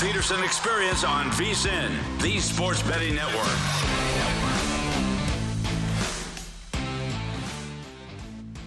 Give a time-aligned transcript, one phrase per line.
[0.00, 3.48] Peterson Experience on VSIN, the Sports Betting Network.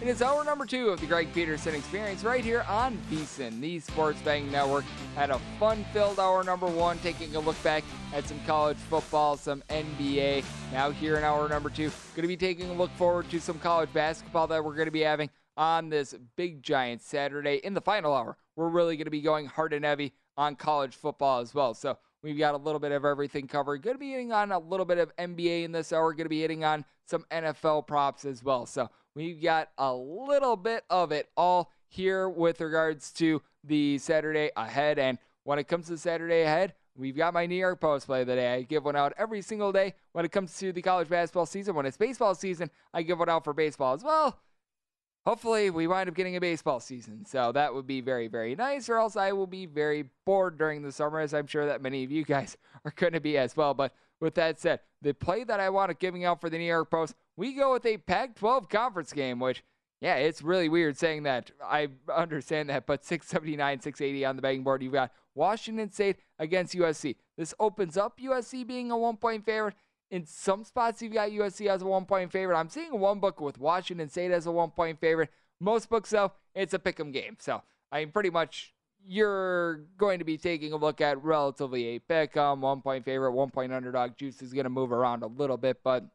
[0.01, 3.79] It is hour number two of the Greg Peterson Experience right here on VSIN, the
[3.79, 4.83] Sports Betting Network.
[5.16, 9.63] Had a fun-filled hour number one, taking a look back at some college football, some
[9.69, 10.44] NBA.
[10.73, 13.57] Now here in hour number two, going to be taking a look forward to some
[13.57, 17.79] college basketball that we're going to be having on this big giant Saturday in the
[17.79, 18.35] final hour.
[18.57, 21.73] We're really going to be going hard and heavy on college football as well.
[21.73, 23.81] So we've got a little bit of everything covered.
[23.81, 26.13] Going to be hitting on a little bit of NBA in this hour.
[26.13, 28.65] Going to be hitting on some NFL props as well.
[28.65, 34.51] So we've got a little bit of it all here with regards to the Saturday
[34.55, 34.99] ahead.
[34.99, 38.27] And when it comes to Saturday ahead, We've got my New York Post play of
[38.27, 38.53] the day.
[38.53, 41.73] I give one out every single day when it comes to the college basketball season.
[41.73, 44.37] When it's baseball season, I give one out for baseball as well
[45.25, 47.25] hopefully we wind up getting a baseball season.
[47.25, 50.81] So that would be very, very nice, or else I will be very bored during
[50.81, 53.55] the summer, as I'm sure that many of you guys are going to be as
[53.55, 53.73] well.
[53.73, 56.91] But with that said, the play that I wanted giving out for the New York
[56.91, 59.63] Post, we go with a Pac 12 conference game, which,
[59.99, 61.51] yeah, it's really weird saying that.
[61.63, 64.83] I understand that, but 679, 680 on the betting board.
[64.83, 67.15] You've got Washington State against USC.
[67.37, 69.75] This opens up USC being a one point favorite.
[70.11, 72.57] In some spots, you've got USC as a one point favorite.
[72.57, 75.29] I'm seeing one book with Washington State as a one point favorite.
[75.59, 77.38] Most books, though, it's a pick 'em game.
[77.39, 77.61] So
[77.91, 78.73] I mean, pretty much
[79.03, 83.31] you're going to be taking a look at relatively a pick 'em, one point favorite,
[83.31, 84.17] one point underdog.
[84.17, 86.05] Juice is going to move around a little bit, but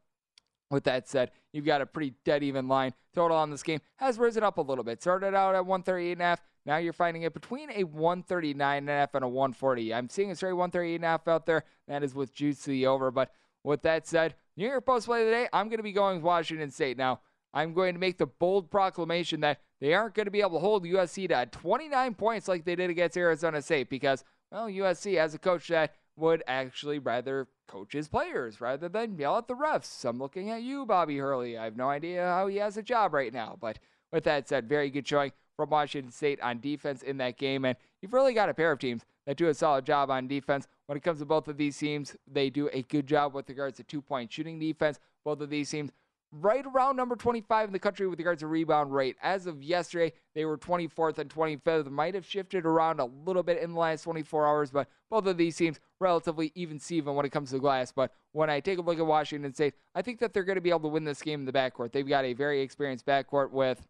[0.69, 2.93] with that said, you've got a pretty dead even line.
[3.13, 5.01] Total on this game has risen up a little bit.
[5.01, 6.39] Started out at 138.5.
[6.65, 9.93] Now you're finding it between a 139.5 and a 140.
[9.93, 11.63] I'm seeing a straight 138.5 out there.
[11.87, 13.31] That is with juice to the over, but
[13.67, 16.17] with that said, New York Post play of the day, I'm going to be going
[16.17, 16.97] with Washington State.
[16.97, 17.19] Now,
[17.53, 20.59] I'm going to make the bold proclamation that they aren't going to be able to
[20.59, 25.33] hold USC to 29 points like they did against Arizona State because, well, USC has
[25.33, 30.03] a coach that would actually rather coach his players rather than yell at the refs.
[30.05, 31.57] I'm looking at you, Bobby Hurley.
[31.57, 33.57] I have no idea how he has a job right now.
[33.59, 33.79] But
[34.11, 37.65] with that said, very good showing from Washington State on defense in that game.
[37.65, 40.67] And you've really got a pair of teams that do a solid job on defense.
[40.87, 43.77] When it comes to both of these teams, they do a good job with regards
[43.77, 44.99] to two point shooting defense.
[45.23, 45.91] Both of these teams
[46.31, 49.15] right around number 25 in the country with regards to rebound rate.
[49.21, 51.89] As of yesterday, they were 24th and 25th.
[51.89, 55.37] Might have shifted around a little bit in the last 24 hours, but both of
[55.37, 57.91] these teams relatively even Steven when it comes to glass.
[57.91, 60.61] But when I take a look at Washington State, I think that they're going to
[60.61, 61.91] be able to win this game in the backcourt.
[61.91, 63.85] They've got a very experienced backcourt with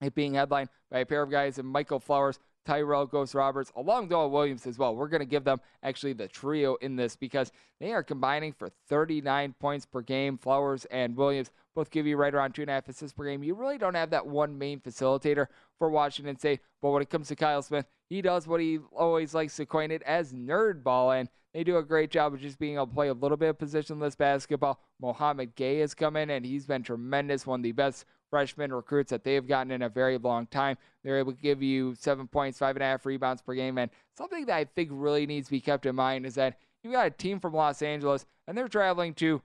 [0.00, 2.38] it being headlined by a pair of guys Michael Flowers,
[2.68, 4.94] Tyrell Ghost Roberts, along Noah Williams as well.
[4.94, 7.50] We're going to give them actually the trio in this because
[7.80, 10.36] they are combining for 39 points per game.
[10.36, 13.42] Flowers and Williams both give you right around two and a half assists per game.
[13.42, 15.46] You really don't have that one main facilitator
[15.78, 19.32] for Washington State, but when it comes to Kyle Smith, he does what he always
[19.32, 22.58] likes to coin it as nerd ball, and they do a great job of just
[22.58, 24.78] being able to play a little bit of positionless basketball.
[25.02, 29.10] Mouhamed Gueye has come in, and he's been tremendous, one of the best freshman recruits
[29.10, 30.76] that they've gotten in a very long time.
[31.02, 33.78] They're able to give you seven points, five and a half rebounds per game.
[33.78, 36.92] And something that I think really needs to be kept in mind is that you
[36.92, 39.42] got a team from Los Angeles and they're traveling to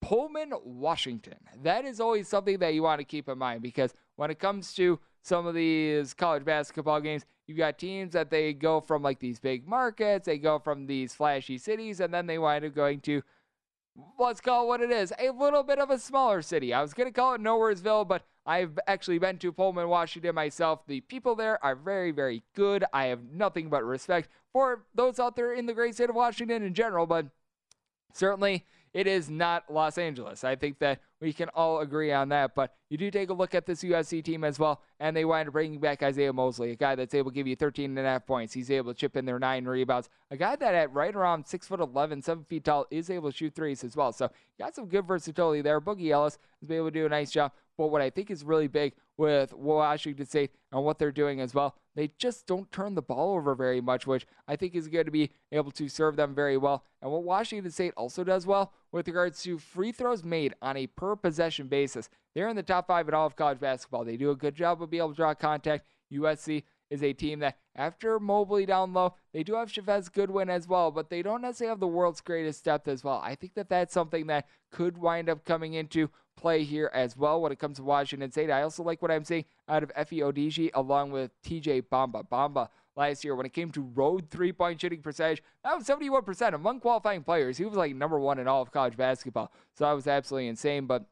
[0.00, 1.38] Pullman, Washington.
[1.62, 4.74] That is always something that you want to keep in mind because when it comes
[4.74, 9.20] to some of these college basketball games, you've got teams that they go from like
[9.20, 13.00] these big markets, they go from these flashy cities, and then they wind up going
[13.00, 13.22] to
[14.18, 16.72] let's call it what it is a little bit of a smaller city.
[16.72, 20.80] I was going to call it Nowheresville, but I've actually been to Pullman, Washington myself.
[20.86, 22.84] The people there are very, very good.
[22.92, 26.62] I have nothing but respect for those out there in the great state of Washington
[26.62, 27.26] in general, but
[28.12, 30.44] certainly it is not Los Angeles.
[30.44, 32.54] I think that we can all agree on that.
[32.54, 35.48] But you do take a look at this USC team as well, and they wind
[35.48, 38.10] up bringing back Isaiah Mobley, a guy that's able to give you 13 and a
[38.10, 38.52] half points.
[38.52, 40.10] He's able to chip in their nine rebounds.
[40.30, 43.36] A guy that at right around six foot 11, seven feet tall, is able to
[43.36, 44.12] shoot threes as well.
[44.12, 45.80] So got some good versatility there.
[45.80, 47.52] Boogie Ellis is able to do a nice job.
[47.82, 51.52] But what I think is really big with Washington State and what they're doing as
[51.52, 55.06] well, they just don't turn the ball over very much, which I think is going
[55.06, 56.84] to be able to serve them very well.
[57.00, 60.86] And what Washington State also does well with regards to free throws made on a
[60.86, 64.04] per possession basis, they're in the top five in all of college basketball.
[64.04, 65.84] They do a good job of being able to draw contact.
[66.12, 70.68] USC is a team that, after Mobley down low, they do have Chavez Goodwin as
[70.68, 73.20] well, but they don't necessarily have the world's greatest depth as well.
[73.24, 77.40] I think that that's something that could wind up coming into play here as well
[77.40, 78.50] when it comes to Washington State.
[78.50, 82.28] I also like what I'm seeing out of Efe Abogidi along with TJ Bamba.
[82.28, 86.52] Bamba last year when it came to road three point shooting percentage, that was 71%
[86.52, 87.56] among qualifying players.
[87.56, 89.50] He was like number one in all of college basketball.
[89.78, 90.86] So that was absolutely insane.
[90.86, 91.06] But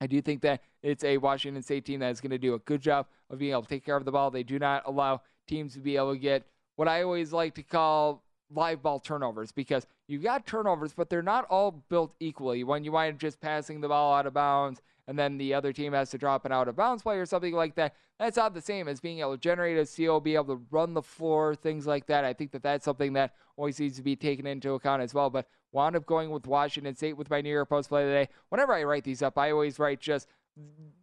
[0.00, 2.58] I do think that it's a Washington State team that is going to do a
[2.60, 4.30] good job of being able to take care of the ball.
[4.30, 6.44] They do not allow teams to be able to get
[6.76, 11.22] what I always like to call live ball turnovers because you've got turnovers, but they're
[11.22, 12.64] not all built equally.
[12.64, 15.72] When you wind up just passing the ball out of bounds and then the other
[15.72, 18.54] team has to drop an out of bounds play or something like that, that's not
[18.54, 21.54] the same as being able to generate a steal, be able to run the floor,
[21.54, 22.24] things like that.
[22.24, 25.30] I think that that's something that always needs to be taken into account as well.
[25.30, 28.28] But wound up going with Washington State with my New York Post play today.
[28.48, 30.26] Whenever I write these up, I always write just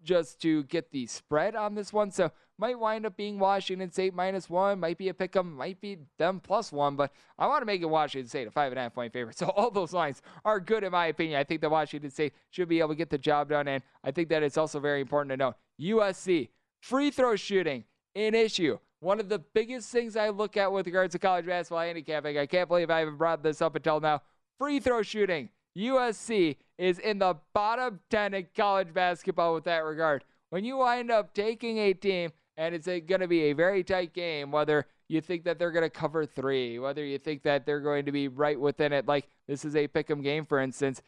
[0.04, 2.12] just to get the spread on this one.
[2.12, 5.80] So might wind up being Washington State minus one, might be a pick 'em, might
[5.80, 8.80] be them plus one, but I want to make it Washington State a five and
[8.80, 9.38] a half point favorite.
[9.38, 11.40] So all those lines are good in my opinion.
[11.40, 14.12] I think that Washington State should be able to get the job done, and I
[14.12, 16.50] think that it's also very important to note USC
[16.81, 17.86] free throw shooting
[18.16, 18.80] an issue.
[19.00, 22.48] One of the biggest things I look at with regards to college basketball handicapping, I
[22.48, 24.22] can't believe I haven't brought this up until now.
[24.59, 25.50] Free throw shooting.
[25.77, 30.24] USC is in the bottom 10 in college basketball with that regard.
[30.50, 34.13] When you wind up taking a team and it's going to be a very tight
[34.13, 37.80] game, whether you think that they're going to cover three, whether you think that they're
[37.80, 41.01] going to be right within it, like this is a pick 'em game, for instance,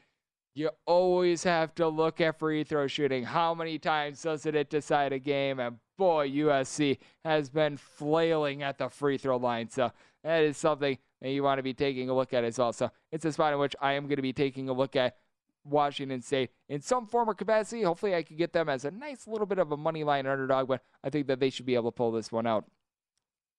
[0.53, 3.23] you always have to look at free throw shooting.
[3.23, 5.59] How many times does it decide a game?
[5.59, 9.69] And boy, USC has been flailing at the free throw line.
[9.69, 9.91] So
[10.23, 12.74] that is something that you want to be taking a look at as well.
[12.74, 15.18] So it's a spot in which I am going to be taking a look at
[15.63, 17.83] Washington State in some form or capacity.
[17.83, 20.68] Hopefully, I could get them as a nice little bit of a money line underdog,
[20.68, 22.66] but I think that they should be able to pull this one out.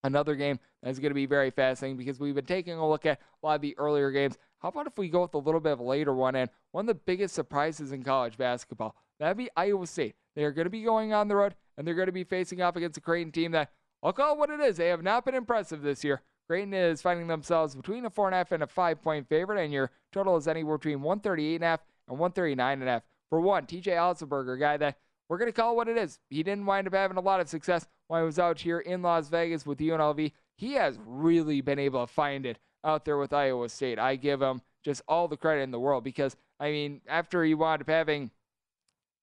[0.03, 3.21] Another game that's going to be very fascinating because we've been taking a look at
[3.21, 4.39] a lot of the earlier games.
[4.61, 6.35] How about if we go with a little bit of a later one?
[6.37, 10.15] And one of the biggest surprises in college basketball that'd be Iowa State.
[10.35, 12.63] They are going to be going on the road and they're going to be facing
[12.63, 14.79] off against a Creighton team that I'll call it what it is.
[14.79, 16.23] They have not been impressive this year.
[16.51, 19.63] Creighton is finding themselves between a four and a half and a five point favorite,
[19.63, 23.03] and your total is anywhere between 138 and a half and 139 and a half.
[23.29, 26.19] For one, TJ Otzelberger, guy that we're going to call what it is.
[26.29, 29.01] He didn't wind up having a lot of success when he was out here in
[29.01, 30.33] Las Vegas with UNLV.
[30.57, 34.01] He has really been able to find it out there with Iowa State.
[34.01, 37.55] I give him just all the credit in the world because, I mean, after he
[37.55, 38.33] wound up having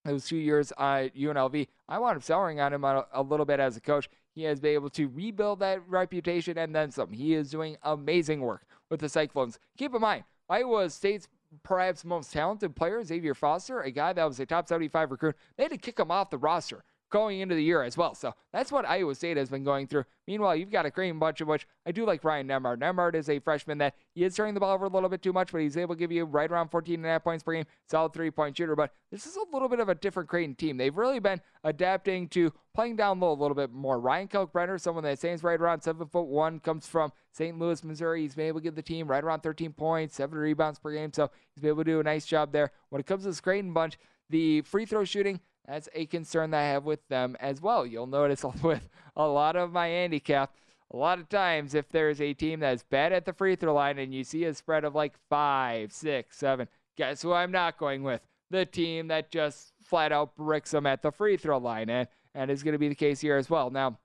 [0.06, 3.60] those two years at UNLV, I wound up souring on him a, a little bit
[3.60, 4.10] as a coach.
[4.38, 7.12] He has been able to rebuild that reputation and then some.
[7.12, 9.58] He is doing amazing work with the Cyclones.
[9.80, 11.28] Keep in mind, Iowa State's
[11.64, 15.36] perhaps most talented player, Xavier Foster, a guy that was a top 75 recruit.
[15.56, 18.16] They had to kick him off the roster going into the year as well.
[18.16, 20.06] So that's what Iowa State has been going through.
[20.28, 22.80] Meanwhile, you've got a great bunch of which I do like Ryan Nembhard.
[22.80, 25.32] Nembhard is a freshman that he is turning the ball over a little bit too
[25.32, 27.54] much, but he's able to give you right around 14 and a half points per
[27.54, 28.76] game, solid three point shooter.
[28.76, 30.78] But this is a little bit of a different Creighton team.
[30.78, 34.00] They've really been adapting to playing down low a little bit more.
[34.00, 37.58] Ryan Kalkbrenner, someone that stands right around seven foot one, comes from St.
[37.58, 38.22] Louis, Missouri.
[38.22, 41.14] He's been able to give the team right around 13 points, seven rebounds per game.
[41.14, 42.72] So he's been able to do a nice job there.
[42.90, 43.98] When it comes to this Creighton bunch,
[44.30, 47.86] the free throw shooting, that's a concern that I have with them as well.
[47.86, 50.54] You'll notice with a lot of my handicap,
[50.92, 54.00] a lot of times if there's a team that's bad at the free throw line
[54.00, 58.04] and you see a spread of like five, six, seven, guess who I'm not going
[58.04, 58.22] with?
[58.50, 61.90] The team that just flat out bricks them at the free throw line.
[61.90, 62.08] And,
[62.38, 63.72] and is going to be the case here as well.
[63.72, 63.98] Now,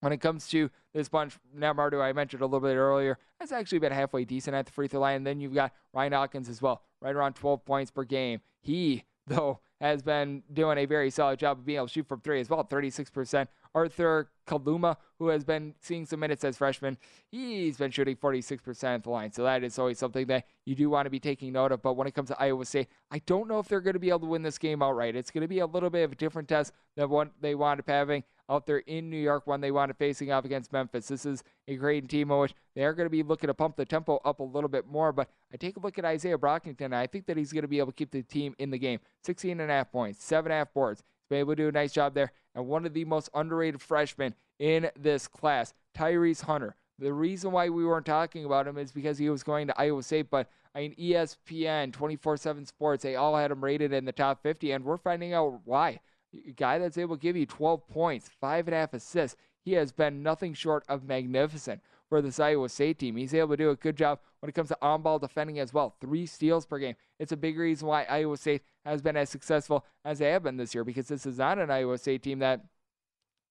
[0.00, 3.78] when it comes to this bunch, Nembhard, I mentioned a little bit earlier, has actually
[3.78, 5.16] been halfway decent at the free throw line.
[5.16, 8.42] And then you've got Ryan Hawkins as well, right around 12 points per game.
[8.60, 12.20] He, though, has been doing a very solid job of being able to shoot from
[12.20, 13.46] three as well, 36%.
[13.74, 16.96] Arthur Kaluma, who has been seeing some minutes as freshman,
[17.30, 19.32] he's been shooting 46% at the line.
[19.32, 21.82] So that is always something that you do want to be taking note of.
[21.82, 24.08] But when it comes to Iowa State, I don't know if they're going to be
[24.08, 25.14] able to win this game outright.
[25.14, 27.80] It's going to be a little bit of a different test than what they wound
[27.80, 31.08] up having out there in New York when they up facing off against Memphis.
[31.08, 33.76] This is a great team in which they are going to be looking to pump
[33.76, 35.12] the tempo up a little bit more.
[35.12, 37.78] But I take a look at Isaiah Brockington, I think that he's going to be
[37.78, 39.00] able to keep the team in the game.
[39.24, 41.02] 16 and a half points, seven and a half boards.
[41.22, 42.32] He's been able to do a nice job there.
[42.54, 46.74] And one of the most underrated freshmen in this class, Tyrese Hunter.
[47.00, 50.02] The reason why we weren't talking about him is because he was going to Iowa
[50.02, 54.12] State, but I mean, ESPN, 24 7 Sports, they all had him rated in the
[54.12, 56.00] top 50, and we're finding out why.
[56.34, 59.72] A guy that's able to give you 12 points, five and a half assists, he
[59.74, 63.16] has been nothing short of magnificent for this Iowa State team.
[63.16, 65.72] He's able to do a good job when it comes to on ball defending as
[65.72, 65.94] well.
[66.00, 66.96] Three steals per game.
[67.18, 70.56] It's a big reason why Iowa State has been as successful as they have been
[70.56, 72.64] this year because this is not an Iowa State team that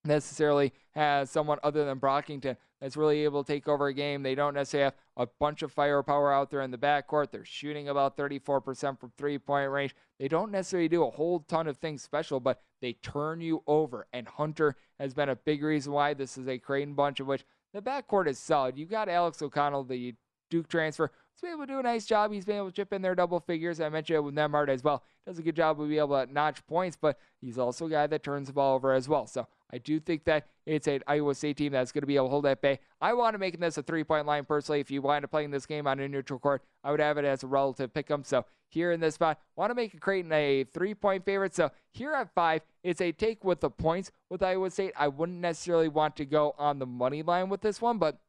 [0.06, 4.24] necessarily has someone other than Brockington that's really able to take over a game.
[4.24, 7.32] They don't necessarily have a bunch of firepower out there in the backcourt.
[7.32, 9.96] They're shooting about 34% from three point range.
[10.20, 14.08] They don't necessarily do a whole ton of things special, but they turn you over.
[14.14, 17.46] And Hunter has been a big reason why this is a Creighton bunch of which
[17.74, 18.78] the backcourt is solid.
[18.78, 20.16] You've got Alex O'Connell, the
[20.50, 21.12] Duke transfer.
[21.34, 22.32] He's been able to do a nice job.
[22.32, 23.80] He's been able to chip in their double figures.
[23.80, 25.04] I mentioned it with Nembhard as well.
[25.26, 28.08] Does a good job of being able to notch points, but he's also a guy
[28.08, 29.28] that turns the ball over as well.
[29.28, 32.28] So I do think that it's an Iowa State team that's going to be able
[32.28, 32.80] to hold that bay.
[33.02, 34.80] I want to make this a three point line personally.
[34.80, 37.26] If you wind up playing this game on a neutral court, I would have it
[37.26, 38.24] as a relative pick 'em.
[38.24, 41.54] So here in this spot, want to make a Creighton a three point favorite.
[41.56, 44.94] So here at five, it's a take with the points with Iowa State.
[44.98, 48.20] I wouldn't necessarily want to go on the money line with this one, but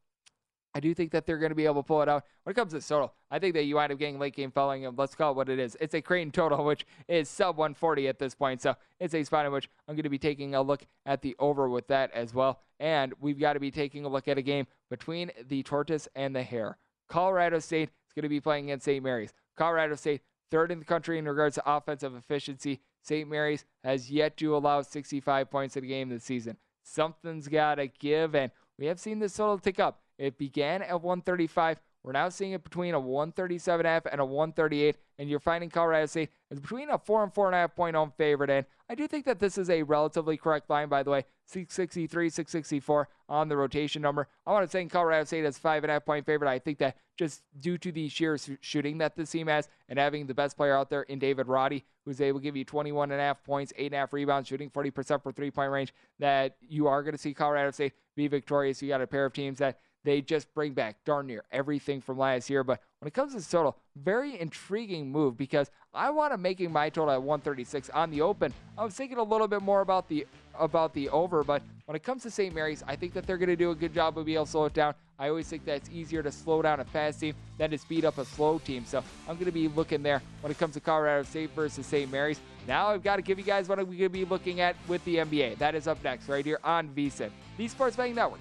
[0.75, 2.25] I do think that they're going to be able to pull it out.
[2.43, 4.87] When it comes to total, I think that you wind up getting late game following,
[4.87, 5.77] and let's call it what it is.
[5.81, 8.61] It's a Creighton total, which is sub 140 at this point.
[8.61, 11.35] So it's a spot in which I'm going to be taking a look at the
[11.39, 12.61] over with that as well.
[12.79, 16.37] And we've got to be taking a look at a game between the tortoise and
[16.37, 16.77] the hare.
[17.09, 19.03] Colorado State is going to be playing against St.
[19.03, 19.33] Mary's.
[19.57, 20.21] Colorado State,
[20.51, 22.81] third in the country in regards to offensive efficiency.
[23.03, 23.29] St.
[23.29, 26.57] Mary's has yet to allow 65 points in a game this season.
[26.83, 30.03] Something's got to give, and we have seen this total tick up.
[30.19, 31.81] It began at 135.
[32.03, 36.31] We're now seeing it between a 137.5 and a 138, and you're finding Colorado State
[36.51, 38.51] is between a four and four and a half point home favorite.
[38.51, 41.25] And I do think that this is a relatively correct line, by the way.
[41.47, 44.29] 663, 664 on the rotation number.
[44.47, 46.49] I want to say Colorado State is five and a half point favorite.
[46.49, 50.27] I think that just due to the sheer shooting that this team has and having
[50.27, 53.21] the best player out there in David Roddy, who's able to give you 21 and
[53.21, 56.57] a half points, eight and a half rebounds, shooting 40% for three point range, that
[56.61, 58.81] you are going to see Colorado State be victorious.
[58.81, 62.19] You got a pair of teams that they just bring back darn near everything from
[62.19, 62.64] last year.
[62.64, 66.88] But when it comes to total, very intriguing move because I want to making my
[66.88, 68.52] total at 136 on the open.
[68.76, 70.26] I was thinking a little bit more about the
[70.59, 72.55] about the over, but when it comes to St.
[72.55, 74.50] Mary's, I think that they're going to do a good job of being able to
[74.50, 74.95] slow it down.
[75.19, 78.05] I always think that it's easier to slow down a fast team than to speed
[78.05, 78.85] up a slow team.
[78.85, 82.11] So I'm going to be looking there when it comes to Colorado State versus St.
[82.11, 82.40] Mary's.
[82.67, 85.05] Now I've got to give you guys what I'm going to be looking at with
[85.05, 85.59] the NBA.
[85.59, 88.40] That is up next right here on VSIN, the Sports Betting Network.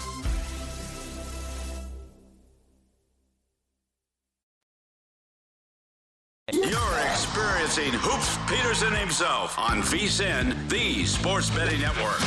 [7.71, 12.19] experiencing Hoops Peterson himself on VSIN, the Sports Betting Network.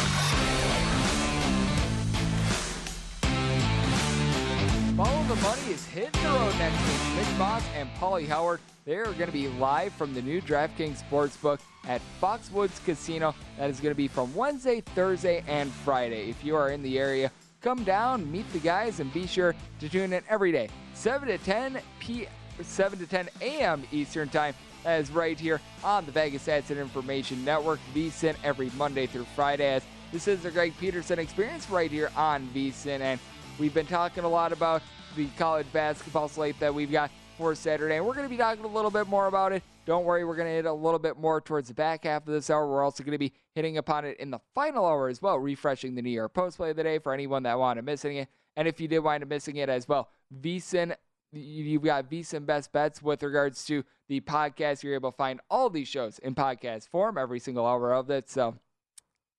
[4.96, 7.16] Follow the Money is hitting the road next week.
[7.16, 11.02] Mitch Moss and Pauly Howard, they are going to be live from the new DraftKings
[11.02, 13.34] Sportsbook at Foxwoods Casino.
[13.58, 16.30] That is going to be from Wednesday, Thursday, and Friday.
[16.30, 17.30] If you are in the area,
[17.60, 21.36] come down, meet the guys, and be sure to tune in every day, 7 to
[21.36, 22.28] 10 p.
[22.62, 23.82] 7 to 10 a.m.
[23.90, 24.54] Eastern Time.
[24.86, 29.76] Is right here on the Vegas Stats and Information Network, VSIN, every Monday through Friday.
[29.76, 33.18] As this is the Greg Peterson Experience right here on VSIN, and
[33.58, 34.82] we've been talking a lot about
[35.16, 38.62] the college basketball slate that we've got for Saturday, and we're going to be talking
[38.62, 39.62] a little bit more about it.
[39.86, 42.34] Don't worry, we're going to hit a little bit more towards the back half of
[42.34, 42.68] this hour.
[42.68, 45.94] We're also going to be hitting upon it in the final hour as well, refreshing
[45.94, 48.28] the New York Post play of the day for anyone that wanted missing it.
[48.54, 50.10] And if you did wind up missing it as well,
[50.42, 50.94] VSIN
[51.36, 54.82] you've got VSIN Best Bets with regards to the podcast.
[54.82, 58.30] You're able to find all these shows in podcast form, every single hour of it.
[58.30, 58.56] So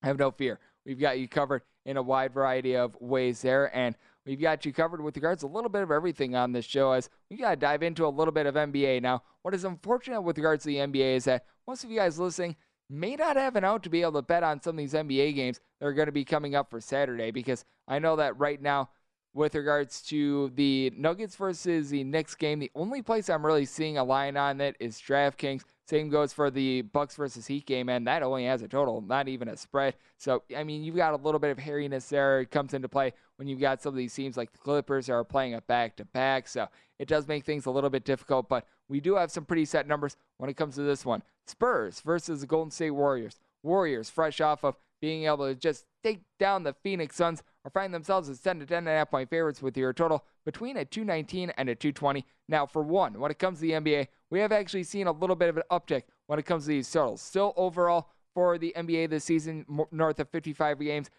[0.04, 0.60] have no fear.
[0.86, 3.76] We've got you covered in a wide variety of ways there.
[3.76, 6.66] And we've got you covered with regards to a little bit of everything on this
[6.66, 9.02] show as we got to dive into a little bit of NBA.
[9.02, 12.20] Now, what is unfortunate with regards to the NBA is that most of you guys
[12.20, 12.56] listening
[12.90, 15.36] may not have an out to be able to bet on some of these NBA
[15.36, 18.62] games that are going to be coming up for Saturday because I know that right
[18.62, 18.90] now
[19.36, 22.58] with regards to the Nuggets versus the Knicks game.
[22.58, 25.64] The only place I'm really seeing a line on that is DraftKings.
[25.88, 29.28] Same goes for the Bucks versus Heat game, and that only has a total, not
[29.28, 29.96] even a spread.
[30.18, 32.40] So, I mean, you've got a little bit of hairiness there.
[32.40, 35.24] It comes into play when you've got some of these teams like the Clippers are
[35.26, 36.48] playing a back to back.
[36.48, 36.68] So,
[36.98, 39.86] it does make things a little bit difficult, but we do have some pretty set
[39.86, 41.22] numbers when it comes to this one.
[41.46, 43.40] Spurs versus the Golden State Warriors.
[43.62, 47.94] Warriors, fresh off of being able to just take down the Phoenix Suns, or find
[47.94, 50.86] themselves as 10 to 10 and a half point favorites with your total between a
[50.86, 52.24] 219 and a 220.
[52.48, 55.36] Now, for one, when it comes to the NBA, we have actually seen a little
[55.36, 57.22] bit of an uptick when it comes to these totals.
[57.22, 61.10] Still overall for the NBA this season, north of 55 games,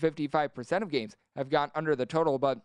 [0.00, 2.60] 55% of games have gone under the total, but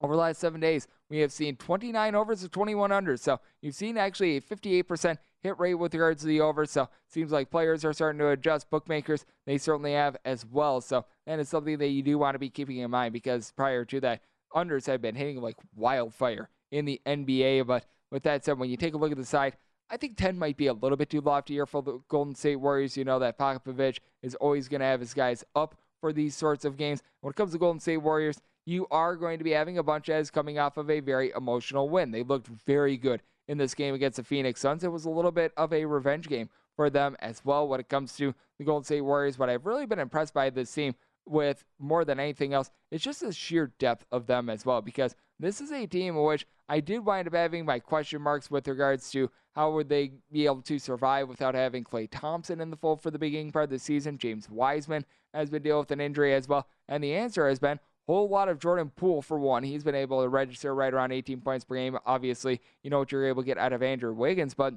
[0.00, 3.20] over the last seven days, we have seen 29 overs of 21 unders.
[3.20, 6.66] So you've seen actually a 58% hit rate with regards to the over.
[6.66, 8.70] So seems like players are starting to adjust.
[8.70, 10.80] Bookmakers, they certainly have as well.
[10.80, 13.84] So that is something that you do want to be keeping in mind because prior
[13.86, 14.22] to that,
[14.54, 17.66] unders have been hitting like wildfire in the NBA.
[17.66, 19.56] But with that said, when you take a look at the side,
[19.90, 22.56] I think 10 might be a little bit too lofty here for the Golden State
[22.56, 22.96] Warriors.
[22.96, 26.64] You know that Popovich is always going to have his guys up for these sorts
[26.64, 27.02] of games.
[27.20, 30.08] When it comes to Golden State Warriors, you are going to be having a bunch
[30.08, 32.10] as coming off of a very emotional win.
[32.10, 34.84] They looked very good in this game against the Phoenix Suns.
[34.84, 37.88] It was a little bit of a revenge game for them as well when it
[37.88, 39.36] comes to the Golden State Warriors.
[39.36, 40.94] But I've really been impressed by this team
[41.26, 42.70] with more than anything else.
[42.90, 46.22] It's just the sheer depth of them as well because this is a team in
[46.22, 50.12] which I did wind up having my question marks with regards to how would they
[50.30, 53.64] be able to survive without having Klay Thompson in the fold for the beginning part
[53.64, 54.18] of the season.
[54.18, 56.66] James Wiseman has been dealing with an injury as well.
[56.88, 57.78] And the answer has been
[58.12, 59.62] whole lot of Jordan Poole for one.
[59.62, 61.98] He's been able to register right around 18 points per game.
[62.06, 64.74] Obviously, you know what you're able to get out of Andrew Wiggins, but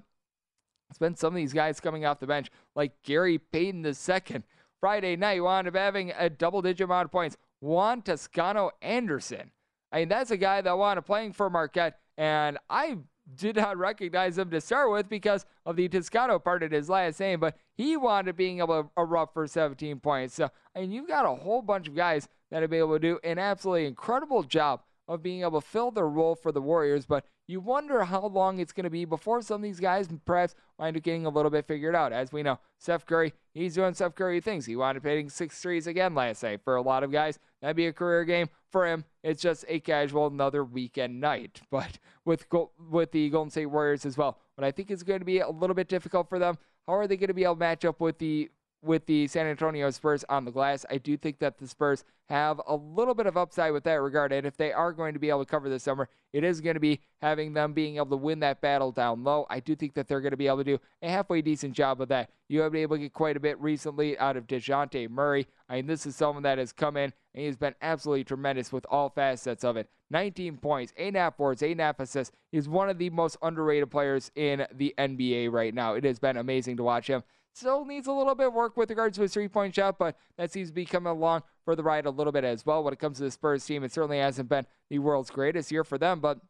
[0.89, 4.43] it's been some of these guys coming off the bench, like Gary Payton II.
[4.79, 7.37] Friday night, wound up having a double digit amount of points.
[7.59, 9.51] Juan Toscano Anderson.
[9.91, 12.97] I mean, that's a guy that wound up playing for Marquette, and I
[13.35, 17.19] did not recognize him to start with because of the Toscano part of his last
[17.19, 20.35] name, but he up being able to erupt for 17 points.
[20.35, 22.99] So, I mean, you've got a whole bunch of guys that have been able to
[22.99, 27.05] do an absolutely incredible job of being able to fill their role for the Warriors,
[27.05, 30.55] but you wonder how long it's going to be before some of these guys perhaps
[30.79, 32.11] wind up getting a little bit figured out.
[32.11, 34.65] As we know, Steph Curry, he's doing Steph Curry things.
[34.65, 36.61] He wound up hitting six threes again last night.
[36.63, 38.49] For a lot of guys, that'd be a career game.
[38.71, 41.61] For him, it's just a casual another weekend night.
[41.69, 42.45] But with
[42.89, 45.49] with the Golden State Warriors as well, what I think is going to be a
[45.49, 46.57] little bit difficult for them.
[46.87, 48.49] How are they going to be able to match up with the
[48.85, 50.85] with the San Antonio Spurs on the glass.
[50.89, 54.31] I do think that the Spurs have a little bit of upside with that regard.
[54.31, 56.75] And if they are going to be able to cover this summer, it is going
[56.75, 59.45] to be having them being able to win that battle down low.
[59.49, 62.01] I do think that they're going to be able to do a halfway decent job
[62.01, 62.29] of that.
[62.47, 65.47] You have been able to get quite a bit recently out of DeJounte Murray.
[65.69, 68.85] I mean, this is someone that has come in and he's been absolutely tremendous with
[68.89, 69.89] all facets of it.
[70.11, 72.35] 19 points, 8.5 boards, 8.5 assists.
[72.51, 75.95] He's one of the most underrated players in the NBA right now.
[75.95, 77.23] It has been amazing to watch him.
[77.55, 80.17] Still needs a little bit of work with regards to his three point shot, but
[80.37, 82.83] that seems to be coming along for the ride a little bit as well.
[82.83, 85.85] When it comes to the Spurs team, it certainly hasn't been the world's greatest year
[85.85, 86.41] for them, but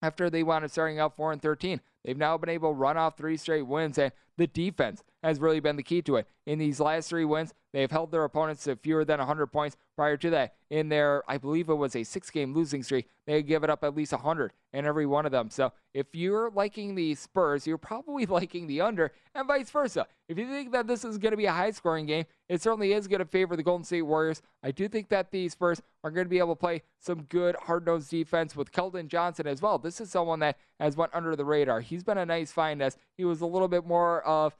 [0.00, 1.80] after they wound up starting out 4 and 13.
[2.04, 5.60] They've now been able to run off three straight wins, and the defense has really
[5.60, 6.26] been the key to it.
[6.46, 9.76] In these last three wins, they've held their opponents to fewer than 100 points.
[9.96, 13.34] Prior to that, in their, I believe it was a six game losing streak, they
[13.34, 15.50] had given up at least 100 in every one of them.
[15.50, 20.06] So if you're liking the Spurs, you're probably liking the under, and vice versa.
[20.28, 22.92] If you think that this is going to be a high scoring game, it certainly
[22.92, 24.42] is going to favor the Golden State Warriors.
[24.62, 27.56] I do think that the Spurs are going to be able to play some good
[27.56, 29.78] hard nosed defense with Keldon Johnson as well.
[29.78, 31.80] This is someone that has went under the radar.
[31.80, 34.56] He's been a nice find as he was a little bit more of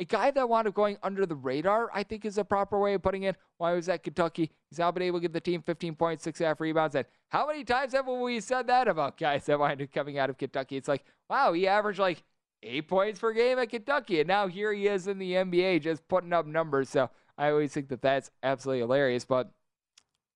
[0.00, 2.94] a guy that wound up going under the radar, I think is a proper way
[2.94, 3.36] of putting it.
[3.58, 6.38] He was at Kentucky, he's now been able to give the team 15 points, six
[6.38, 6.94] half rebounds.
[6.96, 10.30] And how many times have we said that about guys that wind up coming out
[10.30, 10.76] of Kentucky?
[10.76, 12.24] It's like, wow, he averaged like
[12.62, 14.20] eight points per game at Kentucky.
[14.20, 16.88] And now here he is in the NBA just putting up numbers.
[16.88, 19.26] So I always think that that's absolutely hilarious.
[19.26, 19.50] But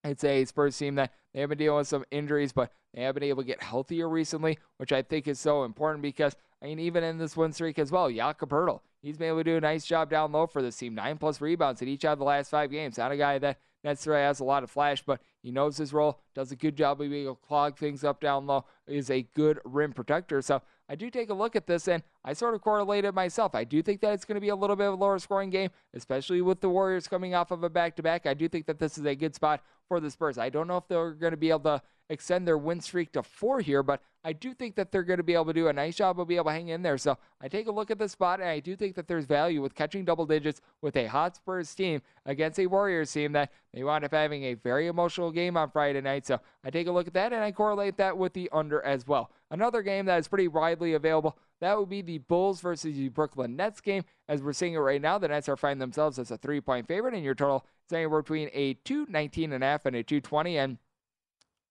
[0.04, 3.14] it's a Spurs team that they have been dealing with some injuries, but they have
[3.14, 6.78] been able to get healthier recently, which I think is so important because, I mean,
[6.78, 9.60] even in this win streak as well, Jakob Poeltl, he's been able to do a
[9.60, 10.94] nice job down low for this team.
[10.94, 12.98] Nine plus rebounds in each of the last five games.
[12.98, 16.20] Not a guy that necessarily has a lot of flash, but he knows his role,
[16.34, 19.28] does a good job of being able to clog things up down low, is a
[19.34, 20.40] good rim protector.
[20.40, 23.54] So I do take a look at this and I sort of correlated myself.
[23.54, 25.50] I do think that it's going to be a little bit of a lower scoring
[25.50, 28.26] game, especially with the Warriors coming off of a back to back.
[28.26, 30.38] I do think that this is a good spot for the Spurs.
[30.38, 33.22] I don't know if they're going to be able to extend their win streak to
[33.22, 35.72] four here, but I do think that they're going to be able to do a
[35.72, 36.96] nice job of being able to hang in there.
[36.96, 39.60] So I take a look at the spot, and I do think that there's value
[39.60, 43.84] with catching double digits with a hot Spurs team against a Warriors team that they
[43.84, 46.26] wound up having a very emotional game on Friday night.
[46.26, 49.06] So I take a look at that, and I correlate that with the under as
[49.06, 49.30] well.
[49.54, 51.38] Another game that is pretty widely available.
[51.60, 54.02] That would be the Bulls versus the Brooklyn Nets game.
[54.28, 56.88] As we're seeing it right now, the Nets are finding themselves as a three point
[56.88, 60.58] favorite, and your total is anywhere between a 219 and a half and a 220.
[60.58, 60.78] And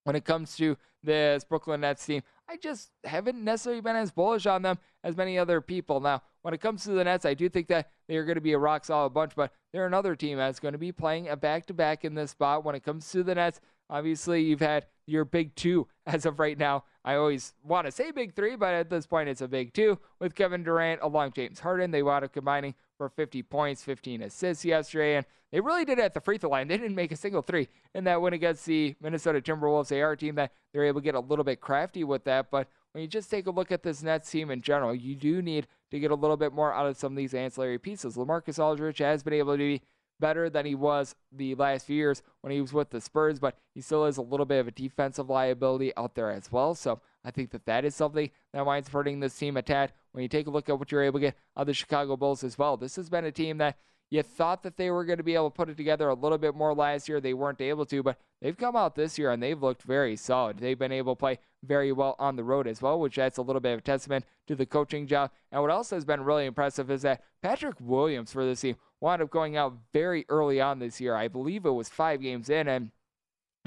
[0.06, 4.46] when it comes to this Brooklyn Nets team, I just haven't necessarily been as bullish
[4.46, 6.00] on them as many other people.
[6.00, 8.42] Now, when it comes to the Nets, I do think that they are going to
[8.42, 11.36] be a rock solid bunch, but they're another team that's going to be playing a
[11.36, 12.64] back to back in this spot.
[12.64, 16.58] When it comes to the Nets, obviously you've had your big two as of right
[16.58, 19.74] now I always want to say big three, but at this point it's a big
[19.74, 21.92] two with Kevin Durant along James Harden.
[21.92, 26.04] They wound up combining for 50 points, 15 assists yesterday, and they really did it
[26.04, 26.68] at the free throw line.
[26.74, 30.36] They didn't make a single three in that win against the Minnesota Timberwolves AR team.
[30.36, 33.30] That they're able to get a little bit crafty with that, but when you just
[33.30, 36.16] take a look at this Nets team in general, you do need to get a
[36.16, 38.16] little bit more out of some of these ancillary pieces.
[38.16, 39.82] LaMarcus Aldridge has been able to be
[40.20, 43.58] better than he was the last few years when he was with the Spurs, but
[43.74, 46.76] he still is a little bit of a defensive liability out there as well.
[46.76, 49.92] So I think that that is something that winds up hurting this team a tad.
[50.12, 52.44] When you take a look at what you're able to get of the Chicago Bulls
[52.44, 53.78] as well, this has been a team that
[54.14, 56.38] you thought that they were going to be able to put it together a little
[56.38, 57.20] bit more last year.
[57.20, 60.60] They weren't able to, but they've come out this year and they've looked very solid.
[60.60, 63.42] They've been able to play very well on the road as well, which adds a
[63.42, 65.32] little bit of a testament to the coaching job.
[65.52, 69.24] And what else has been really impressive is that Patrick Williams for this team wound
[69.24, 71.16] up going out very early on this year.
[71.16, 72.92] I believe it was five games in, and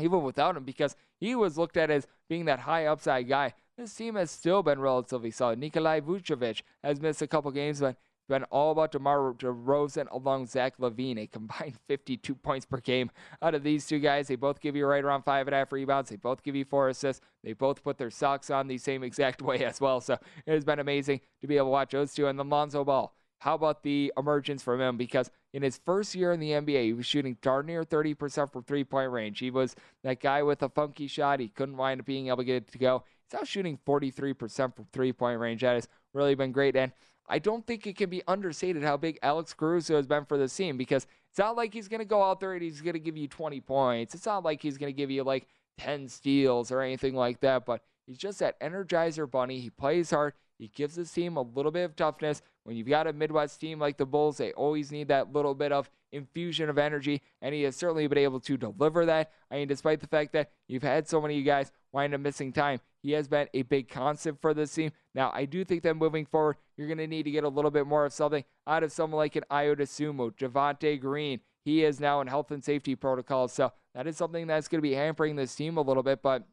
[0.00, 3.52] even without him, because he was looked at as being that high upside guy.
[3.76, 5.58] This team has still been relatively solid.
[5.58, 7.96] Nikola Vucevic has missed a couple games, but
[8.28, 13.10] been all about DeMar DeRozan along Zach LaVine, a combined 52 points per game
[13.42, 14.28] out of these two guys.
[14.28, 16.10] They both give you right around five and a half rebounds.
[16.10, 17.24] They both give you four assists.
[17.42, 20.00] They both put their socks on the same exact way as well.
[20.00, 20.14] So
[20.46, 22.26] it has been amazing to be able to watch those two.
[22.26, 23.12] And then Lonzo Ball.
[23.40, 24.96] How about the emergence from him?
[24.96, 28.62] Because in his first year in the NBA, he was shooting darn near 30% from
[28.64, 29.38] three point range.
[29.40, 31.40] He was that guy with a funky shot.
[31.40, 33.04] He couldn't wind up being able to get it to go.
[33.24, 35.60] He's now shooting 43% from three point range.
[35.60, 36.76] That has really been great.
[36.76, 36.92] And
[37.28, 40.54] I don't think it can be understated how big Alex Caruso has been for this
[40.54, 43.00] team because it's not like he's going to go out there and he's going to
[43.00, 44.14] give you 20 points.
[44.14, 45.46] It's not like he's going to give you like
[45.78, 49.60] 10 steals or anything like that, but he's just that energizer bunny.
[49.60, 50.34] He plays hard.
[50.58, 52.40] He gives his team a little bit of toughness.
[52.64, 55.72] When you've got a Midwest team like the Bulls, they always need that little bit
[55.72, 59.32] of infusion of energy, and he has certainly been able to deliver that.
[59.50, 62.80] I mean, despite the fact that you've had so many guys wind up missing time,
[63.06, 64.90] he has been a big constant for this team.
[65.14, 67.70] Now, I do think that moving forward, you're going to need to get a little
[67.70, 71.38] bit more of something out of someone like an Ayo Dosunmu, Javonte Green.
[71.64, 74.82] He is now in health and safety protocols, so that is something that's going to
[74.82, 76.20] be hampering this team a little bit.
[76.20, 76.48] But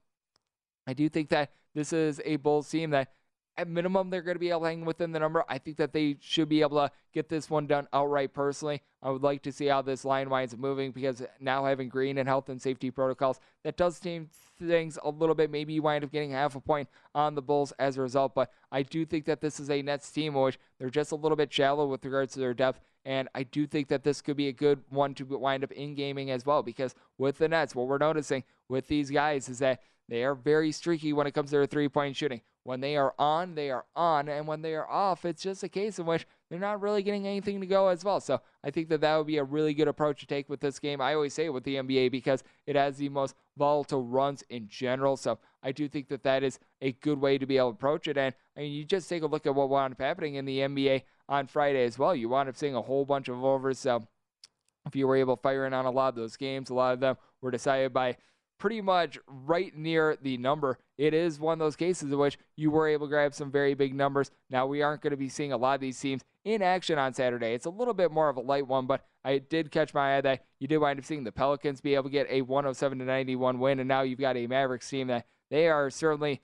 [0.85, 3.11] I do think that this is a Bulls team that
[3.57, 5.43] at minimum, they're going to be able to hang within the number.
[5.47, 8.81] I think that they should be able to get this one done outright personally.
[9.01, 12.17] I would like to see how this line winds up moving because now having green
[12.17, 15.51] and health and safety protocols, that does change things a little bit.
[15.51, 18.33] Maybe you wind up getting half a point on the Bulls as a result.
[18.33, 21.35] But I do think that this is a Nets team which they're just a little
[21.35, 22.79] bit shallow with regards to their depth.
[23.05, 25.93] And I do think that this could be a good one to wind up in
[25.93, 29.81] gaming as well because with the Nets, what we're noticing with these guys is that
[30.09, 32.41] they are very streaky when it comes to their three point shooting.
[32.65, 34.29] When they are on, they are on.
[34.29, 37.27] And when they are off, it's just a case in which they're not really getting
[37.27, 38.21] anything to go as well.
[38.21, 40.79] So I think that that would be a really good approach to take with this
[40.79, 41.01] game.
[41.01, 45.17] I always say with the NBA because it has the most volatile runs in general.
[45.17, 48.07] So I do think that that is a good way to be able to approach
[48.07, 48.17] it.
[48.17, 50.59] And I mean, you just take a look at what wound up happening in the
[50.59, 52.15] NBA on Friday as well.
[52.15, 53.79] You wound up seeing a whole bunch of overs.
[53.79, 54.07] So
[54.85, 56.93] if you were able to fire in on a lot of those games, a lot
[56.93, 58.17] of them were decided by
[58.63, 60.79] pretty much right near the number.
[60.97, 63.73] It is one of those cases in which you were able to grab some very
[63.73, 64.31] big numbers.
[64.49, 67.13] Now, we aren't going to be seeing a lot of these teams in action on
[67.13, 67.55] Saturday.
[67.55, 70.21] It's a little bit more of a light one, but I did catch my eye
[70.21, 73.03] that you did wind up seeing the Pelicans be able to get a 107 to
[73.03, 76.41] 91 win, and now you've got a Mavericks team that they are certainly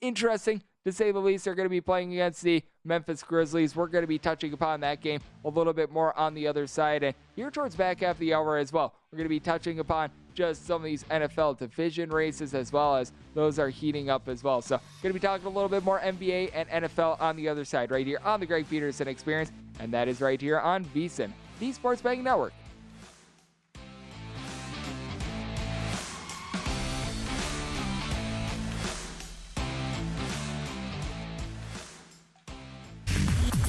[0.00, 1.44] interesting to say the least.
[1.44, 3.74] They're going to be playing against the Memphis Grizzlies.
[3.74, 6.68] We're going to be touching upon that game a little bit more on the other
[6.68, 7.02] side.
[7.02, 10.10] And here towards back half the hour as well, we're going to be touching upon
[10.40, 14.42] just some of these NFL division races as well as those are heating up as
[14.42, 14.62] well.
[14.62, 17.62] So, going to be talking a little bit more NBA and NFL on the other
[17.66, 21.30] side right here on the Greg Peterson Experience, and that is right here on VSIN,
[21.58, 22.54] the Sports Betting Network.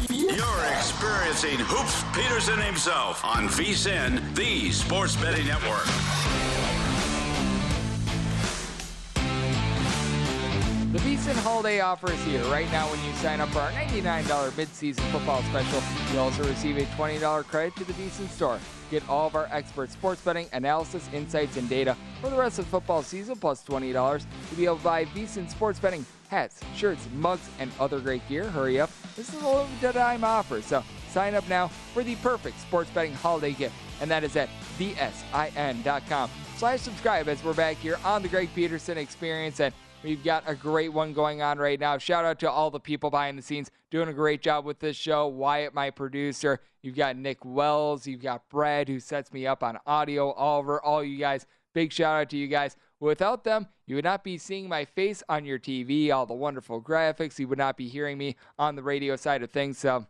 [0.09, 6.20] You're experiencing Hoops Peterson himself on VSIN, the Sports Betting Network.
[10.91, 12.43] The VSIN holiday offer is here.
[12.51, 16.75] Right now, when you sign up for our $99 midseason football special, you also receive
[16.75, 18.59] a $20 credit to the VSIN store.
[18.89, 22.65] Get all of our expert sports betting, analysis, insights, and data for the rest of
[22.65, 27.07] the football season, plus $20 to be able to buy VSIN sports betting hats, shirts,
[27.15, 28.49] mugs, and other great gear.
[28.49, 28.89] Hurry up.
[29.15, 33.13] This is a limited time offer, so sign up now for the perfect sports betting
[33.13, 38.27] holiday gift, and that is at vsin.com slash subscribe as we're back here on the
[38.27, 39.61] Greg Peterson Experience.
[39.61, 41.99] And We've got a great one going on right now.
[41.99, 44.97] Shout out to all the people behind the scenes doing a great job with this
[44.97, 45.27] show.
[45.27, 46.59] Wyatt, my producer.
[46.81, 48.07] You've got Nick Wells.
[48.07, 50.31] You've got Brad, who sets me up on audio.
[50.31, 51.45] Oliver, all you guys.
[51.75, 52.75] Big shout out to you guys.
[52.99, 56.81] Without them, You would not be seeing my face on your TV, all the wonderful
[56.81, 57.37] graphics.
[57.37, 59.77] You would not be hearing me on the radio side of things.
[59.77, 60.07] So,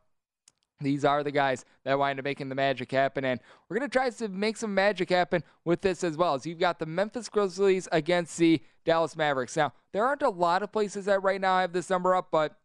[0.82, 3.26] these are the guys that wind up making the magic happen.
[3.26, 6.40] And we're going to try to make some magic happen with this as well.
[6.40, 9.56] So you've got the Memphis Grizzlies against the Dallas Mavericks.
[9.56, 12.58] Now, there aren't a lot of places that right now have this number up, but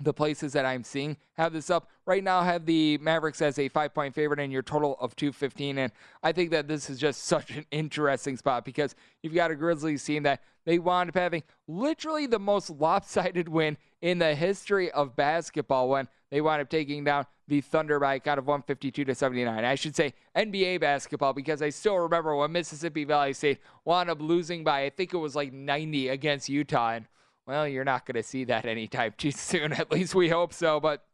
[0.00, 1.88] the places that I'm seeing have this up.
[2.06, 5.78] Right now, have the Mavericks as a five point favorite and your total of 215.
[5.78, 9.54] And I think that this is just such an interesting spot because you've got a
[9.54, 14.90] Grizzlies team that they wound up having literally the most lopsided win in the history
[14.90, 19.04] of basketball when they wound up taking down the Thunder by a count of 152
[19.04, 19.64] to 79.
[19.66, 24.22] I should say NBA basketball because I still remember when Mississippi Valley State wound up
[24.22, 26.92] losing by, I think it was like 90 against Utah.
[26.92, 27.06] And
[27.46, 29.74] well, you're not going to see that anytime too soon.
[29.74, 30.80] At least we hope so.
[30.80, 31.04] But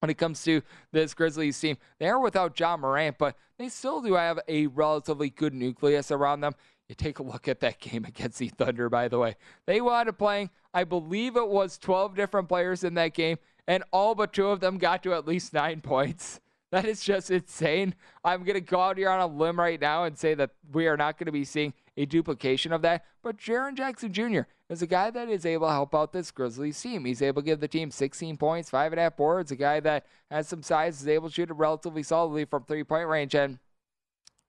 [0.00, 4.02] when it comes to this Grizzlies team, they are without Ja Morant, but they still
[4.02, 6.56] do have a relatively good nucleus around them.
[6.88, 9.36] You take a look at that game against the Thunder, by the way.
[9.66, 13.84] They wound up playing, I believe it was 12 different players in that game, and
[13.92, 16.40] all but two of them got to at least nine points.
[16.74, 17.94] That is just insane.
[18.24, 20.88] I'm going to go out here on a limb right now and say that we
[20.88, 23.04] are not going to be seeing a duplication of that.
[23.22, 24.40] But Jaren Jackson Jr.
[24.68, 27.04] is a guy that is able to help out this Grizzlies team.
[27.04, 29.52] He's able to give the team 16 points, five and a half boards.
[29.52, 32.82] A guy that has some size, is able to shoot it relatively solidly from three
[32.82, 33.36] point range.
[33.36, 33.60] And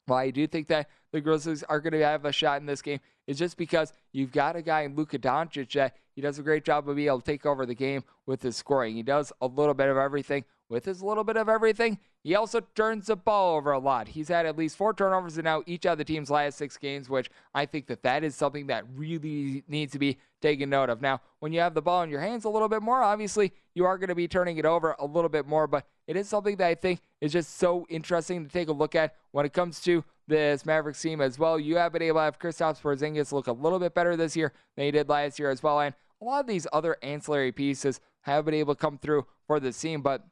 [0.07, 2.81] while I do think that the Grizzlies are going to have a shot in this
[2.81, 6.43] game, it's just because you've got a guy in Luka Doncic that he does a
[6.43, 8.95] great job of being able to take over the game with his scoring.
[8.95, 10.45] He does a little bit of everything.
[10.67, 14.07] With his little bit of everything, he also turns the ball over a lot.
[14.07, 17.07] He's had at least four turnovers in now each of the team's last six games,
[17.07, 21.03] which I think that that is something that really needs to be taken note of.
[21.03, 23.85] Now, when you have the ball in your hands a little bit more, obviously you
[23.85, 26.55] are going to be turning it over a little bit more, but it is something
[26.55, 29.79] that I think is just so interesting to take a look at when it comes
[29.81, 31.59] to this Mavericks team as well.
[31.59, 34.51] You have been able to have Kristaps Porzingis look a little bit better this year
[34.75, 35.93] than he did last year as well, and
[36.25, 39.71] a lot of these other ancillary pieces have been able to come through for the
[39.71, 40.25] team, but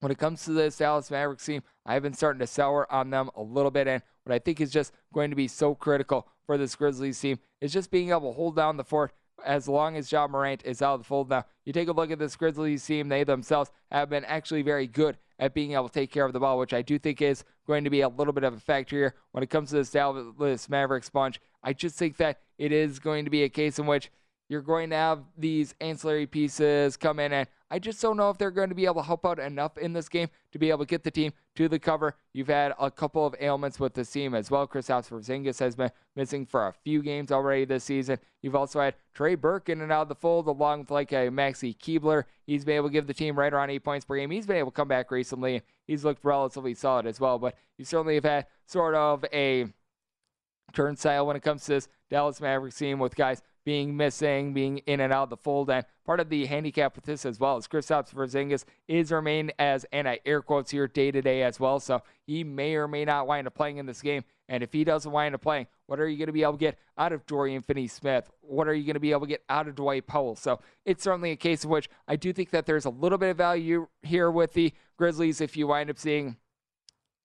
[0.00, 3.30] when it comes to this Dallas Mavericks team, I've been starting to sour on them
[3.34, 3.88] a little bit.
[3.88, 7.38] And what I think is just going to be so critical for this Grizzlies team
[7.60, 9.12] is just being able to hold down the fort
[9.44, 11.30] as long as Ja Morant is out of the fold.
[11.30, 14.86] Now, you take a look at this Grizzlies team, they themselves have been actually very
[14.86, 17.44] good at being able to take care of the ball, which I do think is
[17.66, 19.90] going to be a little bit of a factor here when it comes to this
[19.90, 21.40] Dallas Mavericks bunch.
[21.62, 24.10] I just think that it is going to be a case in which
[24.48, 28.38] you're going to have these ancillary pieces come in, and I just don't know if
[28.38, 30.86] they're going to be able to help out enough in this game to be able
[30.86, 32.16] to get the team to the cover.
[32.32, 34.66] You've had a couple of ailments with the team as well.
[34.66, 38.18] Chris Porzingis has been missing for a few games already this season.
[38.40, 41.28] You've also had Trey Burke in and out of the fold, along with like a
[41.28, 42.26] Maxi Kleber.
[42.46, 44.30] He's been able to give the team right around eight points per game.
[44.30, 47.38] He's been able to come back recently, he's looked relatively solid as well.
[47.38, 49.66] But you certainly have had sort of a
[50.72, 55.00] turnstile when it comes to this Dallas Mavericks team with guys being missing, being in
[55.00, 55.70] and out of the fold.
[55.70, 59.84] And part of the handicap with this as well is Kristaps Porzingis is remain as,
[59.92, 61.80] and I air quotes here, day to day as well.
[61.80, 64.24] So he may or may not wind up playing in this game.
[64.48, 66.58] And if he doesn't wind up playing, what are you going to be able to
[66.58, 68.30] get out of Dorian Finney-Smith?
[68.40, 70.36] What are you going to be able to get out of Dwight Powell?
[70.36, 73.30] So it's certainly a case in which I do think that there's a little bit
[73.30, 76.36] of value here with the Grizzlies if you wind up seeing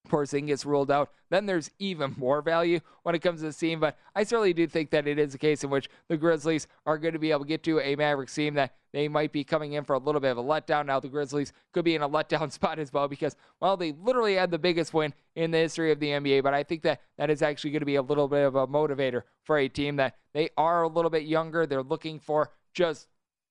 [0.09, 3.79] Porzingis ruled out, then there's even more value when it comes to the team.
[3.79, 6.97] But I certainly do think that it is a case in which the Grizzlies are
[6.97, 9.73] going to be able to get to a Mavericks team that they might be coming
[9.73, 10.85] in for a little bit of a letdown.
[10.85, 14.35] Now, the Grizzlies could be in a letdown spot as well because, well, they literally
[14.35, 16.43] had the biggest win in the history of the NBA.
[16.43, 18.67] But I think that that is actually going to be a little bit of a
[18.67, 21.65] motivator for a team that they are a little bit younger.
[21.65, 23.07] They're looking for just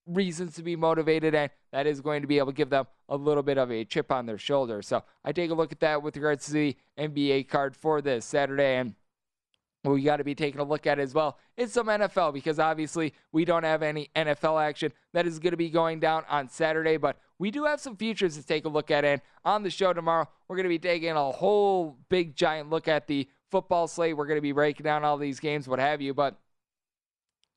[0.07, 3.17] reasons to be motivated, and that is going to be able to give them a
[3.17, 4.83] little bit of a chip on their shoulder.
[4.83, 8.25] So I take a look at that with regards to the NBA card for this
[8.25, 8.95] Saturday, and
[9.85, 13.13] we got to be taking a look at as well is some NFL because obviously
[13.33, 16.97] we don't have any NFL action that is going to be going down on Saturday,
[16.97, 19.05] but we do have some futures to take a look at.
[19.05, 22.87] And on the show tomorrow, we're going to be taking a whole big giant look
[22.87, 24.17] at the football slate.
[24.17, 26.37] We're going to be breaking down all these games, what have you, but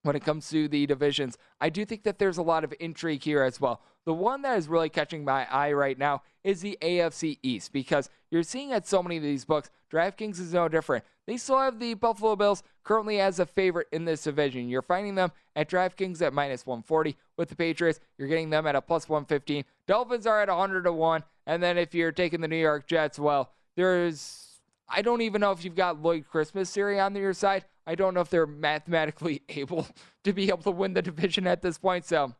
[0.06, 1.38] when it comes to the divisions.
[1.60, 3.82] I do think that there's a lot of intrigue here as well.
[4.06, 8.10] The one that is really catching my eye right now is the AFC East because
[8.30, 11.04] you're seeing at so many of these books, DraftKings is no different.
[11.26, 14.70] They still have the Buffalo Bills currently as a favorite in this division.
[14.70, 17.18] You're finding them at DraftKings at minus 140.
[17.36, 19.66] With the Patriots, you're getting them at a plus 115.
[19.88, 21.24] Dolphins are at 100 to 1.
[21.48, 24.46] And then if you're taking the New York Jets, well, there's
[24.88, 27.66] I don't even know if you've got Lloyd Christmas Siri on your side.
[27.88, 29.88] I don't know if they're mathematically able
[30.24, 32.06] to be able to win the division at this point.
[32.06, 32.34] So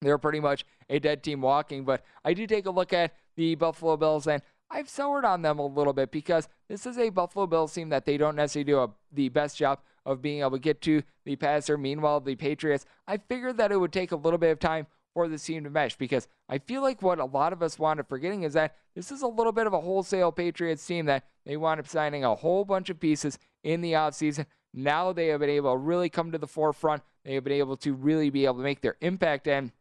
[0.00, 1.84] they're pretty much a dead team walking.
[1.84, 5.58] But I do take a look at the Buffalo Bills, and I've soured on them
[5.58, 8.78] a little bit because this is a Buffalo Bills team that they don't necessarily do
[8.80, 11.78] a, the best job of being able to get to the passer.
[11.78, 15.28] Meanwhile, the Patriots, I figured that it would take a little bit of time for
[15.28, 18.08] this team to mesh because I feel like what a lot of us wound up
[18.08, 21.56] forgetting is that this is a little bit of a wholesale Patriots team that they
[21.56, 24.46] wound up signing a whole bunch of pieces in the offseason.
[24.74, 27.02] Now they have been able to really come to the forefront.
[27.24, 29.46] They have been able to really be able to make their impact.
[29.46, 29.72] And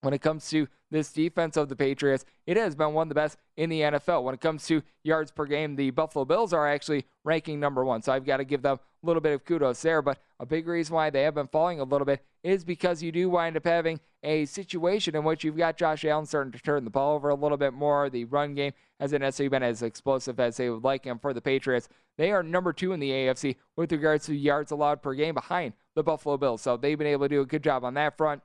[0.00, 3.14] when it comes to this defense of the Patriots, it has been one of the
[3.14, 4.22] best in the NFL.
[4.22, 8.02] When it comes to yards per game, the Buffalo Bills are actually ranking number one.
[8.02, 10.02] So I've got to give them a little bit of kudos there.
[10.02, 13.12] But a big reason why they have been falling a little bit is because you
[13.12, 16.84] do wind up having a situation in which you've got Josh Allen starting to turn
[16.84, 18.10] the ball over a little bit more.
[18.10, 21.06] The run game hasn't necessarily been as explosive as they would like.
[21.06, 21.88] And for the Patriots,
[22.18, 25.72] they are number two in the AFC with regards to yards allowed per game behind
[25.94, 26.62] the Buffalo Bills.
[26.62, 28.42] So they've been able to do a good job on that front.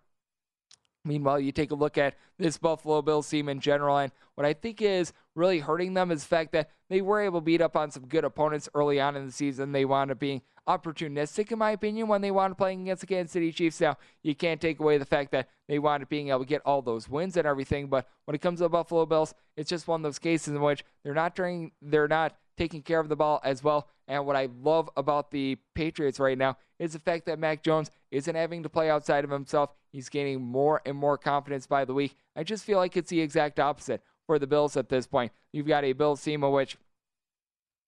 [1.05, 4.53] Meanwhile, you take a look at this Buffalo Bills team in general, and what I
[4.53, 7.75] think is really hurting them is the fact that they were able to beat up
[7.75, 9.71] on some good opponents early on in the season.
[9.71, 13.07] They wound up being opportunistic, in my opinion, when they wound up playing against the
[13.07, 13.81] Kansas City Chiefs.
[13.81, 16.61] Now, you can't take away the fact that they wound up being able to get
[16.65, 19.87] all those wins and everything, but when it comes to the Buffalo Bills, it's just
[19.87, 23.15] one of those cases in which they're not during, they're not taking care of the
[23.15, 23.89] ball as well.
[24.07, 27.91] And what I love about the Patriots right now is the fact that Mac Jones
[28.11, 29.71] isn't having to play outside of himself.
[29.91, 32.15] He's gaining more and more confidence by the week.
[32.35, 35.31] I just feel like it's the exact opposite for the Bills at this point.
[35.53, 36.77] You've got a Bill team which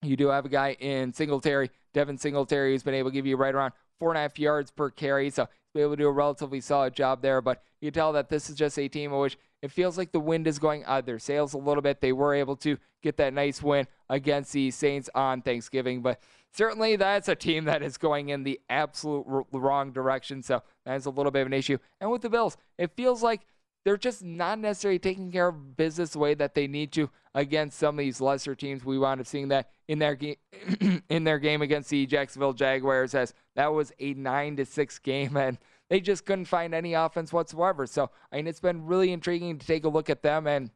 [0.03, 3.38] you do have a guy in Singletary, Devin Singletary, who's been able to give you
[3.38, 5.29] right around four and a half yards per carry.
[5.29, 7.41] So he's able to do a relatively solid job there.
[7.41, 10.47] But you tell that this is just a team which it feels like the wind
[10.47, 11.99] is going out of their sails a little bit.
[11.99, 16.19] They were able to get that nice win against the Saints on Thanksgiving, but
[16.53, 20.43] certainly that's a team that is going in the absolute wrong direction.
[20.43, 21.77] So that's a little bit of an issue.
[21.99, 23.47] And with the Bills, it feels like
[23.84, 27.80] they're just not necessarily taking care of business the way that they need to against
[27.80, 28.84] some of these lesser teams.
[28.84, 30.36] We wound up seeing that in their game
[31.09, 35.38] in their game against the Jacksonville Jaguars, as that was a nine to six game,
[35.38, 35.57] and
[35.89, 37.88] they just couldn't find any offense whatsoever.
[37.88, 40.69] So, I mean, it's been really intriguing to take a look at them and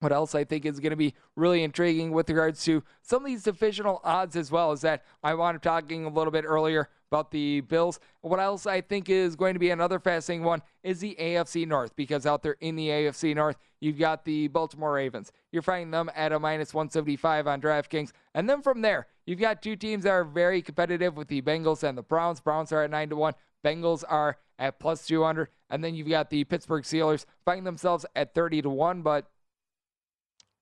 [0.00, 3.26] what else I think is going to be really intriguing with regards to some of
[3.26, 7.30] these divisional odds as well is that I wanted talking a little bit earlier about
[7.30, 8.00] the Bills.
[8.20, 11.94] What else I think is going to be another fascinating one is the AFC North
[11.96, 15.32] because out there in the AFC North, you've got the Baltimore Ravens.
[15.52, 18.12] You're finding them at a minus 175 on DraftKings.
[18.34, 21.82] And then from there, you've got two teams that are very competitive with the Bengals
[21.82, 22.40] and the Browns.
[22.40, 23.34] Browns are at 9 to 1.
[23.64, 25.48] Bengals are at plus 200.
[25.70, 29.02] And then you've got the Pittsburgh Steelers finding themselves at 30 to 1.
[29.02, 29.28] But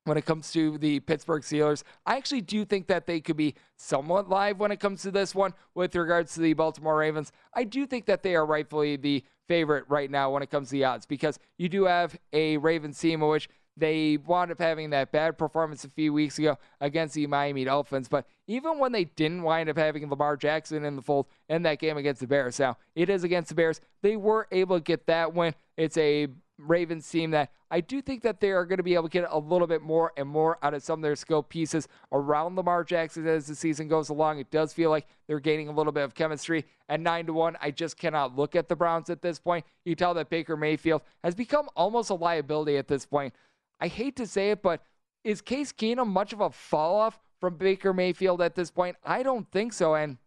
[0.04, 1.82] when it comes to the Pittsburgh Steelers.
[2.06, 5.34] I actually do think that they could be somewhat live when it comes to this
[5.34, 7.32] one with regards to the Baltimore Ravens.
[7.54, 10.72] I do think that they are rightfully the favorite right now when it comes to
[10.72, 14.90] the odds because you do have a Ravens team in which they wound up having
[14.90, 18.08] that bad performance a few weeks ago against the Miami Dolphins.
[18.08, 21.80] But even when they didn't wind up having Lamar Jackson in the fold in that
[21.80, 25.06] game against the Bears, now it is against the Bears, they were able to get
[25.06, 25.54] that win.
[25.76, 26.28] It's a
[26.58, 29.26] Ravens team that I do think that they are going to be able to get
[29.28, 32.60] a little bit more and more out of some of their skill pieces around the
[32.60, 34.38] Lamar Jackson as the season goes along.
[34.38, 36.64] It does feel like they're gaining a little bit of chemistry.
[36.88, 39.64] At 9 to 1, I just cannot look at the Browns at this point.
[39.84, 43.34] You tell that Baker Mayfield has become almost a liability at this point.
[43.80, 44.82] I hate to say it, but
[45.24, 48.96] is Case Keenum much of a fall off from Baker Mayfield at this point?
[49.04, 49.94] I don't think so.
[49.94, 50.18] And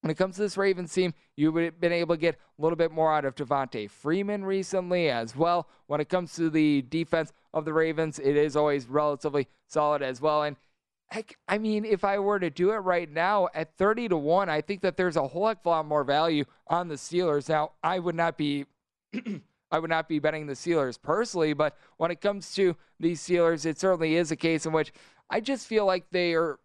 [0.00, 2.92] when it comes to this Ravens team, you've been able to get a little bit
[2.92, 5.68] more out of Devonta Freeman recently as well.
[5.86, 10.20] When it comes to the defense of the Ravens, it is always relatively solid as
[10.20, 10.44] well.
[10.44, 10.56] And
[11.08, 14.48] heck, I mean, if I were to do it right now at 30 to 1,
[14.48, 17.48] I think that there's a whole heck of a lot more value on the Steelers.
[17.48, 18.66] Now, I would not be.
[19.70, 23.66] I would not be betting the Steelers personally, but when it comes to these Steelers,
[23.66, 24.94] it certainly is a case in which
[25.28, 26.58] I just feel like they are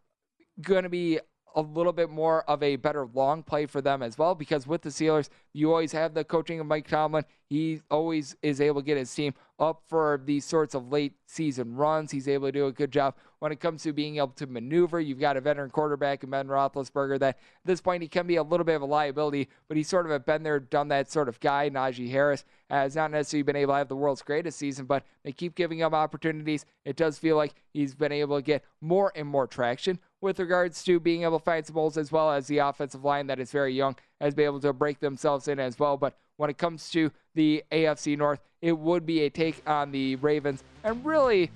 [0.61, 1.19] going to be
[1.55, 4.81] a little bit more of a better long play for them as well because with
[4.81, 7.25] the Steelers, you always have the coaching of Mike Tomlin.
[7.49, 9.33] He always is able to get his team
[9.63, 12.11] up for these sorts of late season runs.
[12.11, 14.99] He's able to do a good job when it comes to being able to maneuver.
[14.99, 18.35] You've got a veteran quarterback in Ben Roethlisberger that at this point he can be
[18.35, 21.11] a little bit of a liability, but he's sort of a been there, done that
[21.11, 21.69] sort of guy.
[21.69, 25.31] Najee Harris has not necessarily been able to have the world's greatest season, but they
[25.31, 26.65] keep giving him opportunities.
[26.85, 30.83] It does feel like he's been able to get more and more traction with regards
[30.83, 33.51] to being able to find some holes as well as the offensive line that is
[33.51, 35.97] very young has been able to break themselves in as well.
[35.97, 40.15] But when it comes to the AFC North, it would be a take on the
[40.17, 40.63] Ravens.
[40.83, 41.51] And really,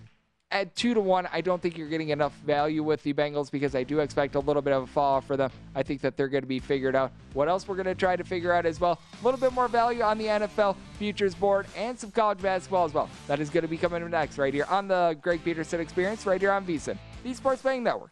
[0.51, 3.75] at two to one, I don't think you're getting enough value with the Bengals because
[3.75, 5.51] I do expect a little bit of a fall off for them.
[5.75, 7.11] I think that they're going to be figured out.
[7.33, 8.99] What else we're going to try to figure out as well?
[9.21, 12.93] A little bit more value on the NFL futures board and some college basketball as
[12.93, 13.09] well.
[13.27, 16.39] That is going to be coming next right here on the Greg Peterson Experience, right
[16.39, 18.11] here on VSiN, the Sports Betting Network.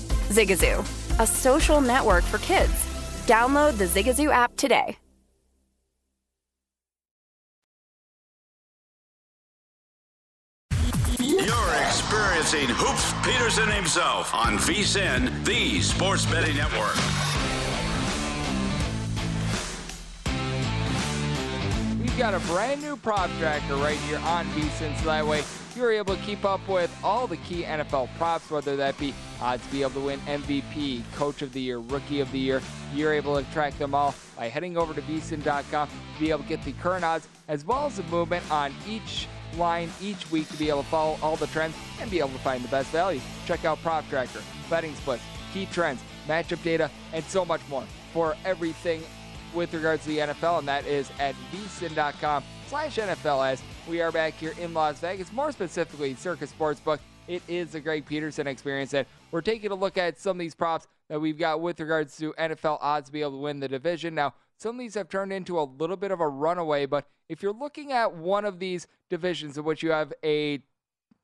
[0.31, 0.79] Zigazoo,
[1.19, 2.71] a social network for kids.
[3.27, 4.97] Download the Zigazoo app today.
[11.19, 16.95] You're experiencing Hoops Peterson himself on VSIN, the Sports Betting Network.
[21.99, 25.43] We've got a brand new prop tracker right here on VSIN, so that way
[25.81, 29.65] you're able to keep up with all the key NFL props, whether that be odds
[29.65, 32.61] to be able to win MVP, Coach of the Year, Rookie of the Year.
[32.93, 36.49] You're able to track them all by heading over to vsin.com to be able to
[36.49, 39.27] get the current odds as well as the movement on each
[39.57, 42.37] line each week to be able to follow all the trends and be able to
[42.39, 43.19] find the best value.
[43.45, 48.35] Check out Prop Tracker, betting splits, key trends, matchup data, and so much more for
[48.45, 49.01] everything
[49.53, 54.11] with regards to the NFL, and that is at vsin.com slash NFL as we are
[54.11, 56.99] back here in Las Vegas, more specifically Circus Sportsbook.
[57.27, 60.55] It is the Greg Peterson experience that we're taking a look at some of these
[60.55, 63.67] props that we've got with regards to NFL odds to be able to win the
[63.67, 64.15] division.
[64.15, 67.41] Now, some of these have turned into a little bit of a runaway, but if
[67.41, 70.61] you're looking at one of these divisions in which you have a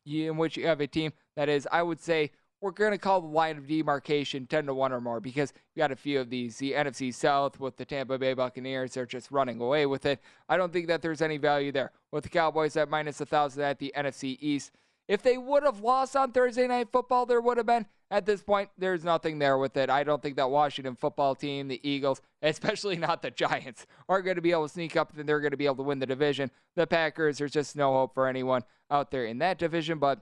[0.05, 2.32] in which you have a team that is, I would say,
[2.62, 5.80] we're going to call the line of demarcation 10 to 1 or more because we
[5.80, 6.58] got a few of these.
[6.58, 10.20] The NFC South with the Tampa Bay Buccaneers, they're just running away with it.
[10.49, 11.91] I don't think that there's any value there.
[12.12, 14.72] With the Cowboys at minus 1,000 at the NFC East.
[15.08, 17.86] If they would have lost on Thursday Night Football, there would have been.
[18.10, 19.89] At this point, there's nothing there with it.
[19.89, 24.36] I don't think that Washington football team, the Eagles, especially not the Giants, are going
[24.38, 26.05] to be able to sneak up and they're going to be able to win the
[26.05, 26.49] division.
[26.76, 29.99] The Packers, there's just no hope for anyone out there in that division.
[29.99, 30.22] But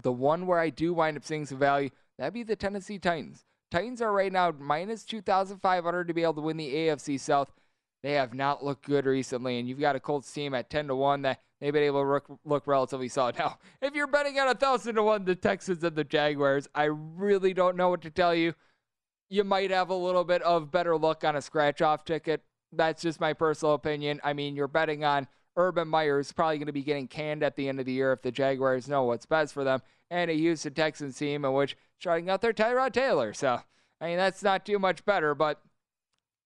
[0.00, 3.44] the one where I do wind up seeing some value, that'd be the Tennessee Titans.
[3.70, 7.50] Titans are right now minus 2,500 to be able to win the AFC South.
[8.02, 10.96] They have not looked good recently, and you've got a Colts team at 10 to
[10.96, 13.36] 1 that they've been able to look, look relatively solid.
[13.38, 16.84] Now, if you're betting on a 1,000 to 1 the Texans and the Jaguars, I
[16.84, 18.54] really don't know what to tell you.
[19.30, 22.42] You might have a little bit of better luck on a scratch off ticket.
[22.72, 24.20] that's just my personal opinion.
[24.24, 27.56] I mean, you're betting on Urban Meyer, is probably going to be getting canned at
[27.56, 29.80] the end of the year if the Jaguars know what's best for them,
[30.10, 33.32] and a Houston Texans team in which trying out their Tyrod Taylor.
[33.32, 33.60] So,
[34.00, 35.60] I mean, that's not too much better, but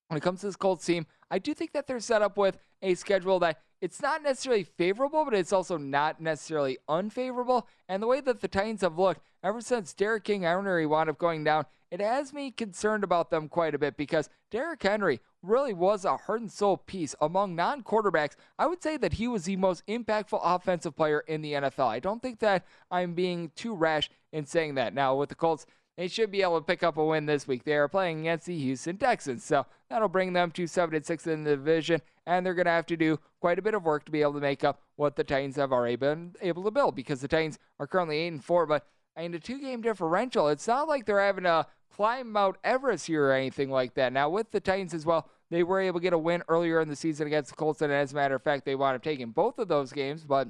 [0.08, 2.58] when it comes to this Colts team, I do think that they're set up with
[2.82, 7.68] a schedule that it's not necessarily favorable, but it's also not necessarily unfavorable.
[7.88, 11.18] And the way that the Titans have looked ever since Derrick King Henry wound up
[11.18, 15.72] going down, it has me concerned about them quite a bit because Derrick Henry really
[15.72, 18.36] was a heart and soul piece among non quarterbacks.
[18.58, 21.86] I would say that he was the most impactful offensive player in the NFL.
[21.86, 24.94] I don't think that I'm being too rash in saying that.
[24.94, 25.66] Now, with the Colts,
[25.96, 27.64] they should be able to pick up a win this week.
[27.64, 31.26] They are playing against the Houston Texans, so that'll bring them to seven and six
[31.26, 34.04] in the division, and they're going to have to do quite a bit of work
[34.04, 36.94] to be able to make up what the Titans have already been able to build
[36.94, 38.86] because the Titans are currently eight and four, but
[39.16, 43.32] in a two-game differential, it's not like they're having to climb Mount Everest here or
[43.32, 44.12] anything like that.
[44.12, 46.88] Now with the Titans as well, they were able to get a win earlier in
[46.88, 49.30] the season against the Colts, and as a matter of fact, they wound up taking
[49.30, 50.24] both of those games.
[50.24, 50.48] But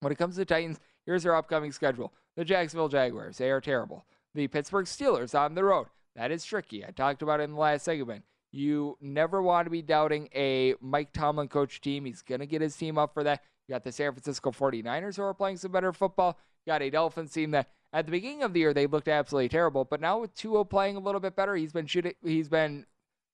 [0.00, 3.60] when it comes to the Titans, here's their upcoming schedule: the Jacksonville Jaguars, they are
[3.60, 5.86] terrible the Pittsburgh Steelers on the road.
[6.16, 6.84] That is tricky.
[6.84, 8.24] I talked about it in the last segment.
[8.52, 12.04] You never want to be doubting a Mike Tomlin coach team.
[12.04, 13.42] He's going to get his team up for that.
[13.66, 16.38] You got the San Francisco 49ers who are playing some better football.
[16.64, 19.48] You got a Dolphins team that at the beginning of the year they looked absolutely
[19.48, 22.86] terrible, but now with Tua playing a little bit better, he's been shooting he's been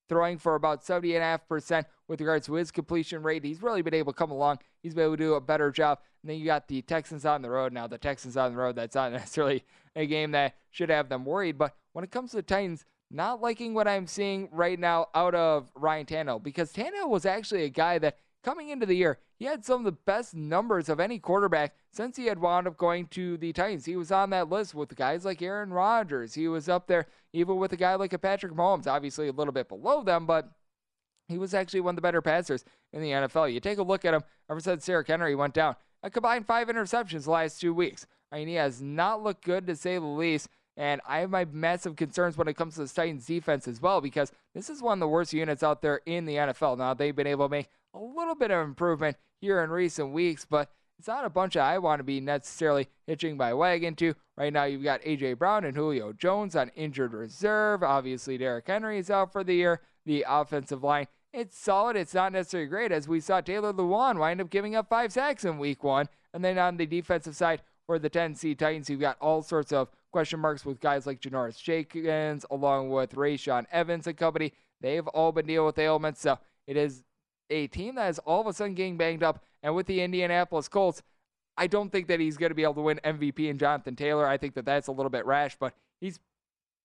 [0.09, 3.45] throwing for about 70.5% with regards to his completion rate.
[3.45, 4.61] He's really been able to come along.
[4.83, 5.99] He's been able to do a better job.
[6.23, 7.73] And then you got the Texans on the road.
[7.73, 11.25] Now, the Texans on the road, that's not necessarily a game that should have them
[11.25, 11.59] worried.
[11.59, 15.35] But when it comes to the Titans, not liking what I'm seeing right now out
[15.35, 19.45] of Ryan Tannehill because Tannehill was actually a guy that coming into the year, he
[19.45, 23.09] had some of the best numbers of any quarterback since he had wound up going
[23.09, 23.85] to the Titans.
[23.85, 26.35] He was on that list with guys like Aaron Rodgers.
[26.35, 29.53] He was up there even with a guy like a Patrick Mahomes, obviously a little
[29.53, 30.49] bit below them, but
[31.27, 33.53] he was actually one of the better passers in the NFL.
[33.53, 35.75] You take a look at him ever since Derrick Henry went down.
[36.05, 38.07] A combined five interceptions the last two weeks.
[38.31, 40.49] I mean, he has not looked good to say the least.
[40.77, 44.03] And I have my massive concerns when it comes to the Titans defense as well,
[44.03, 46.77] because this is one of the worst units out there in the NFL.
[46.77, 50.45] Now, they've been able to make a little bit of improvement here in recent weeks,
[50.45, 54.15] but it's not a bunch that I want to be necessarily hitching my wagon to.
[54.37, 55.35] Right now, you've got A.J.
[55.35, 57.83] Brown and Julio Jones on injured reserve.
[57.83, 59.81] Obviously, Derrick Henry is out for the year.
[60.05, 61.97] The offensive line, it's solid.
[61.97, 65.45] It's not necessarily great, as we saw Taylor Lewan wind up giving up five sacks
[65.45, 66.09] in week one.
[66.33, 69.89] And then on the defensive side, for the Tennessee Titans, you've got all sorts of
[70.11, 74.53] question marks with guys like Janoris Jenkins, along with Rashaan Evans and company.
[74.81, 77.05] They've all been dealing with ailments, so it is
[77.51, 79.43] a team that is all of a sudden getting banged up.
[79.63, 81.03] And with the Indianapolis Colts,
[81.57, 84.27] I don't think that he's going to be able to win MVP and Jonathan Taylor.
[84.27, 86.21] I think that that's a little bit rash, but he's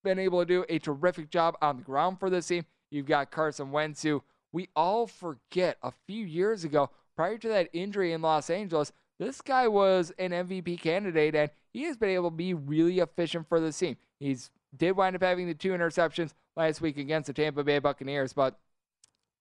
[0.04, 2.66] been able to do a terrific job on the ground for this team.
[2.90, 7.70] You've got Carson Wentz, who we all forget a few years ago, prior to that
[7.74, 12.32] injury in Los Angeles, this guy was an MVP candidate, and he has been able
[12.32, 13.98] to be really efficient for the team.
[14.20, 18.34] He's did wind up having the two interceptions last week against the Tampa Bay Buccaneers,
[18.34, 18.58] but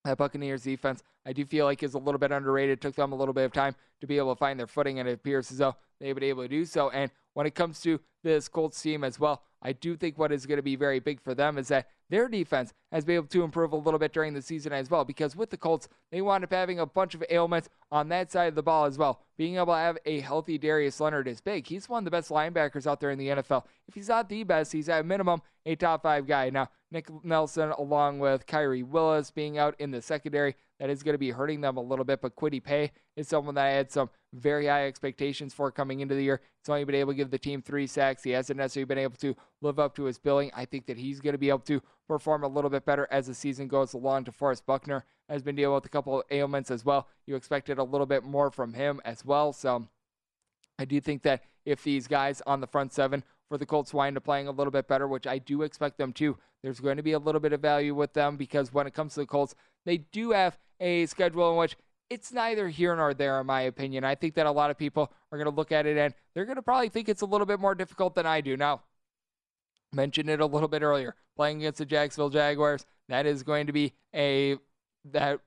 [0.05, 2.78] that Buccaneers defense, I do feel like is a little bit underrated.
[2.78, 4.98] It took them a little bit of time to be able to find their footing,
[4.98, 6.90] and it appears as though they've been able to do so.
[6.90, 10.46] And when it comes to this Colts team as well, I do think what is
[10.46, 13.44] going to be very big for them is that their defense has been able to
[13.44, 15.04] improve a little bit during the season as well.
[15.04, 18.48] Because with the Colts, they wound up having a bunch of ailments on that side
[18.48, 19.22] of the ball as well.
[19.38, 21.66] Being able to have a healthy Darius Leonard is big.
[21.66, 23.64] He's one of the best linebackers out there in the NFL.
[23.88, 26.50] If he's not the best, he's at minimum a top five guy.
[26.50, 31.14] Now, Nick Nelson, along with Khari Willis being out in the secondary, that is going
[31.14, 32.20] to be hurting them a little bit.
[32.22, 36.14] But Kwity Paye is someone that I had some very high expectations for coming into
[36.14, 36.40] the year.
[36.60, 38.24] He's only been able to give the team three sacks.
[38.24, 40.50] He hasn't necessarily been able to live up to his billing.
[40.54, 43.26] I think that he's going to be able to perform a little bit better as
[43.26, 44.24] the season goes along.
[44.24, 47.08] DeForest Buckner has been dealing with a couple of ailments as well.
[47.26, 49.52] You expected a little bit more from him as well.
[49.52, 49.86] So
[50.78, 54.16] I do think that if these guys on the front seven for the Colts wind
[54.16, 57.02] up playing a little bit better, which I do expect them to, there's going to
[57.02, 59.54] be a little bit of value with them because when it comes to the Colts,
[59.84, 61.76] they do have a schedule in which
[62.08, 64.04] it's neither here nor there, in my opinion.
[64.04, 66.44] I think that a lot of people are going to look at it and they're
[66.44, 68.56] going to probably think it's a little bit more difficult than I do.
[68.56, 68.82] Now,
[69.92, 73.72] mentioned it a little bit earlier, playing against the Jacksonville Jaguars, that is going to
[73.72, 74.56] be a
[75.12, 75.40] that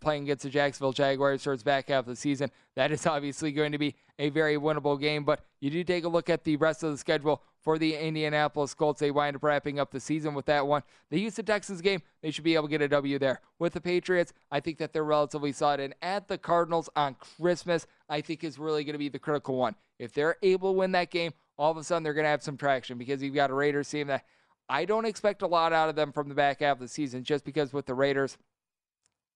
[0.00, 2.50] playing against the Jacksonville Jaguars towards back half of the season.
[2.76, 6.08] That is obviously going to be a very winnable game, but you do take a
[6.08, 9.00] look at the rest of the schedule for the Indianapolis Colts.
[9.00, 10.82] They wind up wrapping up the season with that one.
[11.10, 13.40] The Houston Texans game, they should be able to get a W there.
[13.58, 15.80] With the Patriots, I think that they're relatively solid.
[15.80, 19.56] And at the Cardinals on Christmas, I think is really going to be the critical
[19.56, 19.74] one.
[19.98, 22.42] If they're able to win that game, all of a sudden they're going to have
[22.42, 24.24] some traction because you've got a Raiders team that
[24.68, 27.24] I don't expect a lot out of them from the back half of the season
[27.24, 28.38] just because with the Raiders,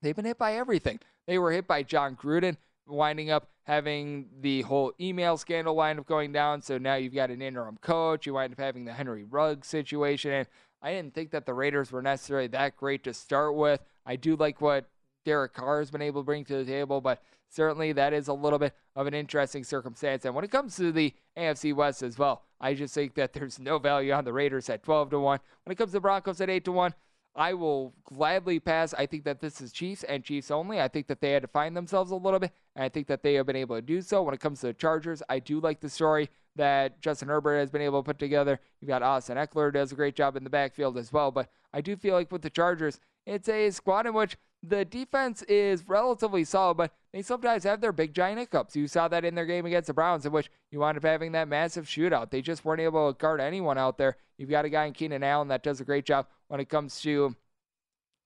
[0.01, 1.01] they've been hit by everything.
[1.27, 2.57] They were hit by Jon Gruden
[2.87, 6.61] winding up having the whole email scandal wind up going down.
[6.63, 8.27] So now you've got an interim coach.
[8.27, 10.33] You wind up having the Henry Ruggs situation.
[10.33, 10.47] And
[10.83, 13.81] I didn't think that the Raiders were necessarily that great to start with.
[14.05, 14.87] I do like what
[15.25, 18.35] Derek Carr has been able to bring to the table, but certainly that is a
[18.35, 20.27] little bit of an interesting circumstance.
[20.27, 23.59] And when it comes to the AFC West as well, I just think that there's
[23.59, 25.39] no value on the Raiders at 12 to 1.
[25.65, 26.95] When it comes to Broncos at 8 to 1,
[27.37, 28.95] I will gladly pass.
[28.95, 30.81] I think that this is Chiefs and Chiefs only.
[30.81, 33.23] I think that they had to find themselves a little bit, and I think that
[33.23, 34.23] they have been able to do so.
[34.23, 37.71] When it comes to the Chargers, I do like the story that Justin Herbert has
[37.71, 38.61] been able to put together.
[38.81, 41.81] You've got Austin Ekeler does a great job in the backfield as well, but I
[41.81, 44.37] do feel like with the Chargers, it's a squad in which
[44.69, 48.75] the defense is relatively solid, but they sometimes have their big giant hiccups.
[48.75, 51.33] You saw that in their game against the Browns, in which you wound up having
[51.33, 52.31] that massive shootout.
[52.31, 54.17] They just weren't able to guard anyone out there.
[54.39, 57.01] You've got a guy in Keenan Allen that does a great job when it comes
[57.03, 57.37] to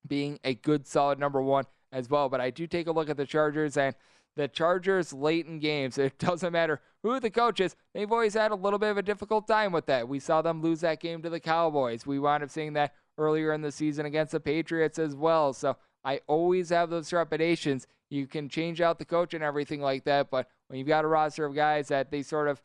[0.07, 2.29] being a good, solid number one as well.
[2.29, 3.95] But I do take a look at the Chargers and
[4.37, 5.99] the Chargers late in games.
[5.99, 9.03] It doesn't matter who the coach is, they've always had a little bit of a
[9.03, 10.09] difficult time with that.
[10.09, 12.07] We saw them lose that game to the Cowboys.
[12.07, 15.53] We wound up seeing that earlier in the season against the Patriots as well.
[15.53, 17.87] So I always have those trepidations.
[18.11, 21.09] You can change out the coach and everything like that, but when you've got a
[21.09, 22.63] roster of guys that they sort of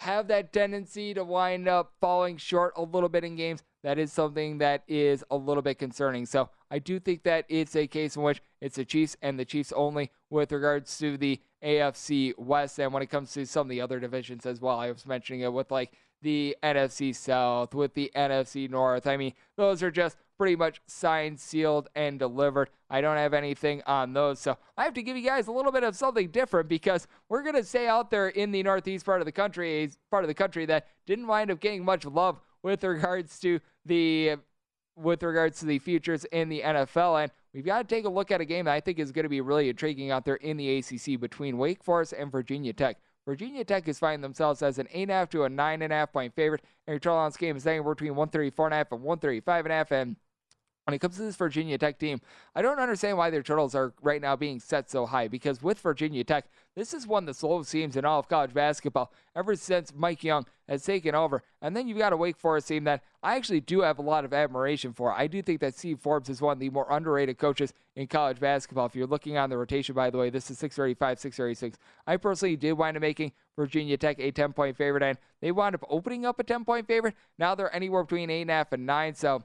[0.00, 4.12] have that tendency to wind up falling short a little bit in games, that is
[4.12, 6.26] something that is a little bit concerning.
[6.26, 9.44] So I do think that it's a case in which it's the Chiefs and the
[9.44, 12.78] Chiefs only with regards to the AFC West.
[12.78, 15.40] And when it comes to some of the other divisions as well, I was mentioning
[15.42, 19.06] it with like the NFC South, with the NFC North.
[19.06, 22.70] I mean, those are just pretty much signed, sealed, and delivered.
[22.90, 24.38] I don't have anything on those.
[24.38, 27.42] So I have to give you guys a little bit of something different because we're
[27.42, 30.28] going to stay out there in the Northeast part of the country, a part of
[30.28, 34.36] the country that didn't wind up getting much love with regards to the
[34.96, 37.22] with regards to the futures in the NFL.
[37.22, 39.24] And we've got to take a look at a game that I think is going
[39.24, 42.96] to be really intriguing out there in the ACC between Wake Forest and Virginia Tech.
[43.26, 46.62] Virginia Tech is finding themselves as an 8.5 to a 9.5 point favorite.
[46.86, 49.90] And your total on this game is anywhere between 134.5 and 135.5.
[49.90, 50.16] And
[50.86, 52.20] when it comes to this Virginia Tech team,
[52.54, 55.80] I don't understand why their totals are right now being set so high because with
[55.80, 59.56] Virginia Tech, this is one of the slowest teams in all of college basketball ever
[59.56, 61.42] since Mike Young has taken over.
[61.60, 64.24] And then you've got a Wake Forest team that I actually do have a lot
[64.24, 65.12] of admiration for.
[65.12, 68.38] I do think that Steve Forbes is one of the more underrated coaches in college
[68.38, 68.86] basketball.
[68.86, 71.78] If you're looking on the rotation, by the way, this is 635, 636.
[72.06, 75.74] I personally did wind up making Virginia Tech a 10 point favorite, and they wound
[75.74, 77.16] up opening up a 10 point favorite.
[77.38, 79.14] Now they're anywhere between 8.5 and 9.
[79.16, 79.42] So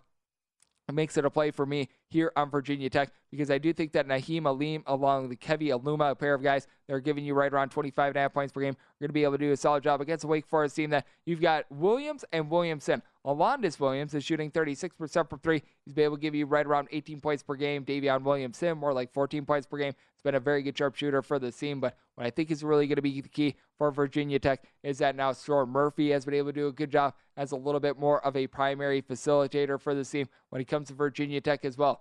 [0.94, 4.07] makes it a play for me here on Virginia Tech because I do think that
[4.07, 7.51] Nahiem Alleyne along with Keve Aluma, a pair of guys that are giving you right
[7.51, 9.51] around 25 and a half points per game, are going to be able to do
[9.51, 13.01] a solid job against a Wake Forest team that you've got Williams and Williamson.
[13.24, 15.62] Alondes Williams is shooting 36% from three.
[15.86, 17.86] He's been able to give you right around 18 points per game.
[17.86, 19.93] Daivien Williamson, more like 14 points per game.
[20.14, 22.88] It's been a very good sharpshooter for the team, but what I think is really
[22.88, 26.34] going to be the key for Virginia Tech is that now Storm Murphy has been
[26.34, 29.80] able to do a good job as a little bit more of a primary facilitator
[29.80, 32.01] for the team when it comes to Virginia Tech as well.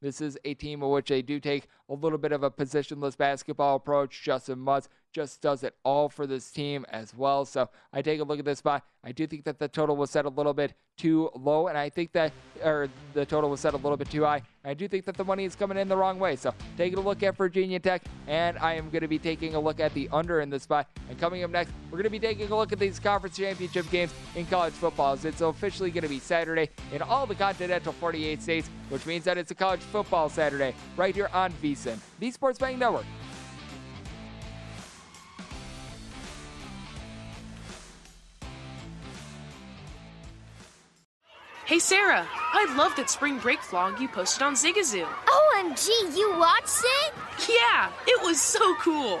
[0.00, 3.16] This is a team in which they do take a little bit of a positionless
[3.16, 4.22] basketball approach.
[4.24, 7.44] Justyn Mutts just does it all for this team as well.
[7.44, 8.84] So I take a look at this spot.
[9.02, 11.88] I do think that the total was set a little bit too low, and I
[11.88, 12.32] think that,
[12.62, 14.42] or the total was set a little bit too high.
[14.62, 16.36] I do think that the money is coming in the wrong way.
[16.36, 19.60] So taking a look at Virginia Tech, and I am going to be taking a
[19.60, 20.86] look at the under in this spot.
[21.08, 23.90] And coming up next, we're going to be taking a look at these conference championship
[23.90, 25.18] games in college football.
[25.24, 29.38] It's officially going to be Saturday in all the continental 48 states, which means that
[29.38, 33.06] it's a college football Saturday right here on VSIN, the Sports Betting Network.
[41.70, 45.06] Hey Sarah, I love that spring break vlog you posted on Zigazoo.
[45.06, 47.14] OMG, you watched it?
[47.48, 49.20] Yeah, it was so cool.